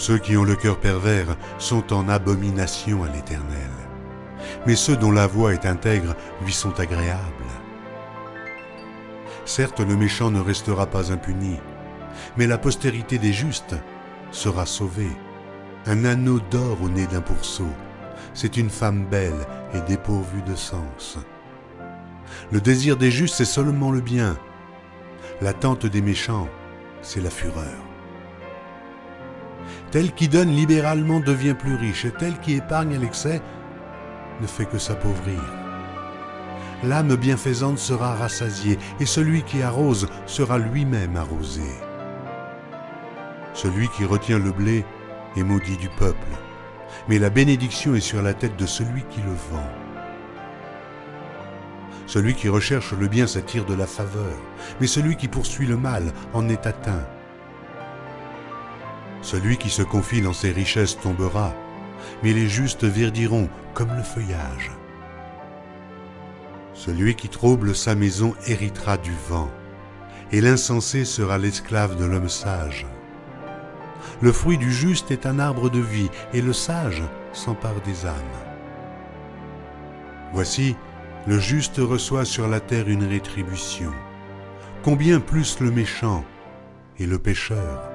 Ceux 0.00 0.16
qui 0.16 0.34
ont 0.38 0.44
le 0.44 0.56
cœur 0.56 0.80
pervers 0.80 1.36
sont 1.58 1.92
en 1.92 2.08
abomination 2.08 3.04
à 3.04 3.08
l'Éternel, 3.08 3.70
mais 4.66 4.74
ceux 4.74 4.96
dont 4.96 5.10
la 5.10 5.26
voix 5.26 5.52
est 5.52 5.66
intègre 5.66 6.16
lui 6.42 6.54
sont 6.54 6.80
agréables. 6.80 7.20
Certes, 9.44 9.80
le 9.80 9.96
méchant 9.96 10.30
ne 10.30 10.40
restera 10.40 10.86
pas 10.86 11.12
impuni, 11.12 11.58
mais 12.38 12.46
la 12.46 12.56
postérité 12.56 13.18
des 13.18 13.34
justes 13.34 13.76
sera 14.30 14.64
sauvée. 14.64 15.14
Un 15.84 16.06
anneau 16.06 16.40
d'or 16.50 16.78
au 16.82 16.88
nez 16.88 17.06
d'un 17.06 17.20
pourceau, 17.20 17.68
c'est 18.32 18.56
une 18.56 18.70
femme 18.70 19.04
belle 19.04 19.46
et 19.74 19.82
dépourvue 19.82 20.42
de 20.46 20.54
sens. 20.54 21.18
Le 22.50 22.62
désir 22.62 22.96
des 22.96 23.10
justes, 23.10 23.34
c'est 23.34 23.44
seulement 23.44 23.92
le 23.92 24.00
bien. 24.00 24.38
L'attente 25.42 25.84
des 25.84 26.00
méchants, 26.00 26.48
c'est 27.02 27.20
la 27.20 27.28
fureur. 27.28 27.89
Tel 29.90 30.12
qui 30.12 30.28
donne 30.28 30.50
libéralement 30.50 31.18
devient 31.18 31.56
plus 31.58 31.74
riche, 31.74 32.04
et 32.04 32.12
tel 32.12 32.38
qui 32.38 32.54
épargne 32.54 32.94
à 32.94 32.98
l'excès 32.98 33.42
ne 34.40 34.46
fait 34.46 34.66
que 34.66 34.78
s'appauvrir. 34.78 35.42
L'âme 36.84 37.16
bienfaisante 37.16 37.78
sera 37.78 38.14
rassasiée, 38.14 38.78
et 39.00 39.06
celui 39.06 39.42
qui 39.42 39.62
arrose 39.62 40.08
sera 40.26 40.58
lui-même 40.58 41.16
arrosé. 41.16 41.68
Celui 43.52 43.88
qui 43.88 44.04
retient 44.04 44.38
le 44.38 44.52
blé 44.52 44.84
est 45.36 45.42
maudit 45.42 45.76
du 45.76 45.88
peuple, 45.88 46.28
mais 47.08 47.18
la 47.18 47.28
bénédiction 47.28 47.94
est 47.96 48.00
sur 48.00 48.22
la 48.22 48.32
tête 48.32 48.56
de 48.56 48.66
celui 48.66 49.02
qui 49.10 49.20
le 49.22 49.34
vend. 49.50 49.70
Celui 52.06 52.34
qui 52.34 52.48
recherche 52.48 52.92
le 52.92 53.08
bien 53.08 53.26
s'attire 53.26 53.64
de 53.64 53.74
la 53.74 53.86
faveur, 53.86 54.36
mais 54.80 54.86
celui 54.86 55.16
qui 55.16 55.28
poursuit 55.28 55.66
le 55.66 55.76
mal 55.76 56.12
en 56.32 56.48
est 56.48 56.66
atteint. 56.66 57.06
Celui 59.30 59.58
qui 59.58 59.70
se 59.70 59.82
confie 59.82 60.22
dans 60.22 60.32
ses 60.32 60.50
richesses 60.50 60.98
tombera, 60.98 61.54
mais 62.24 62.32
les 62.32 62.48
justes 62.48 62.82
verdiront 62.82 63.48
comme 63.74 63.94
le 63.94 64.02
feuillage. 64.02 64.72
Celui 66.74 67.14
qui 67.14 67.28
trouble 67.28 67.76
sa 67.76 67.94
maison 67.94 68.34
héritera 68.48 68.96
du 68.96 69.12
vent, 69.28 69.48
et 70.32 70.40
l'insensé 70.40 71.04
sera 71.04 71.38
l'esclave 71.38 71.94
de 71.94 72.06
l'homme 72.06 72.28
sage. 72.28 72.88
Le 74.20 74.32
fruit 74.32 74.58
du 74.58 74.72
juste 74.72 75.12
est 75.12 75.26
un 75.26 75.38
arbre 75.38 75.70
de 75.70 75.78
vie, 75.78 76.10
et 76.32 76.42
le 76.42 76.52
sage 76.52 77.04
s'empare 77.32 77.80
des 77.86 78.06
âmes. 78.06 78.40
Voici, 80.32 80.74
le 81.28 81.38
juste 81.38 81.76
reçoit 81.78 82.24
sur 82.24 82.48
la 82.48 82.58
terre 82.58 82.88
une 82.88 83.04
rétribution. 83.04 83.92
Combien 84.82 85.20
plus 85.20 85.60
le 85.60 85.70
méchant 85.70 86.24
et 86.98 87.06
le 87.06 87.20
pécheur 87.20 87.89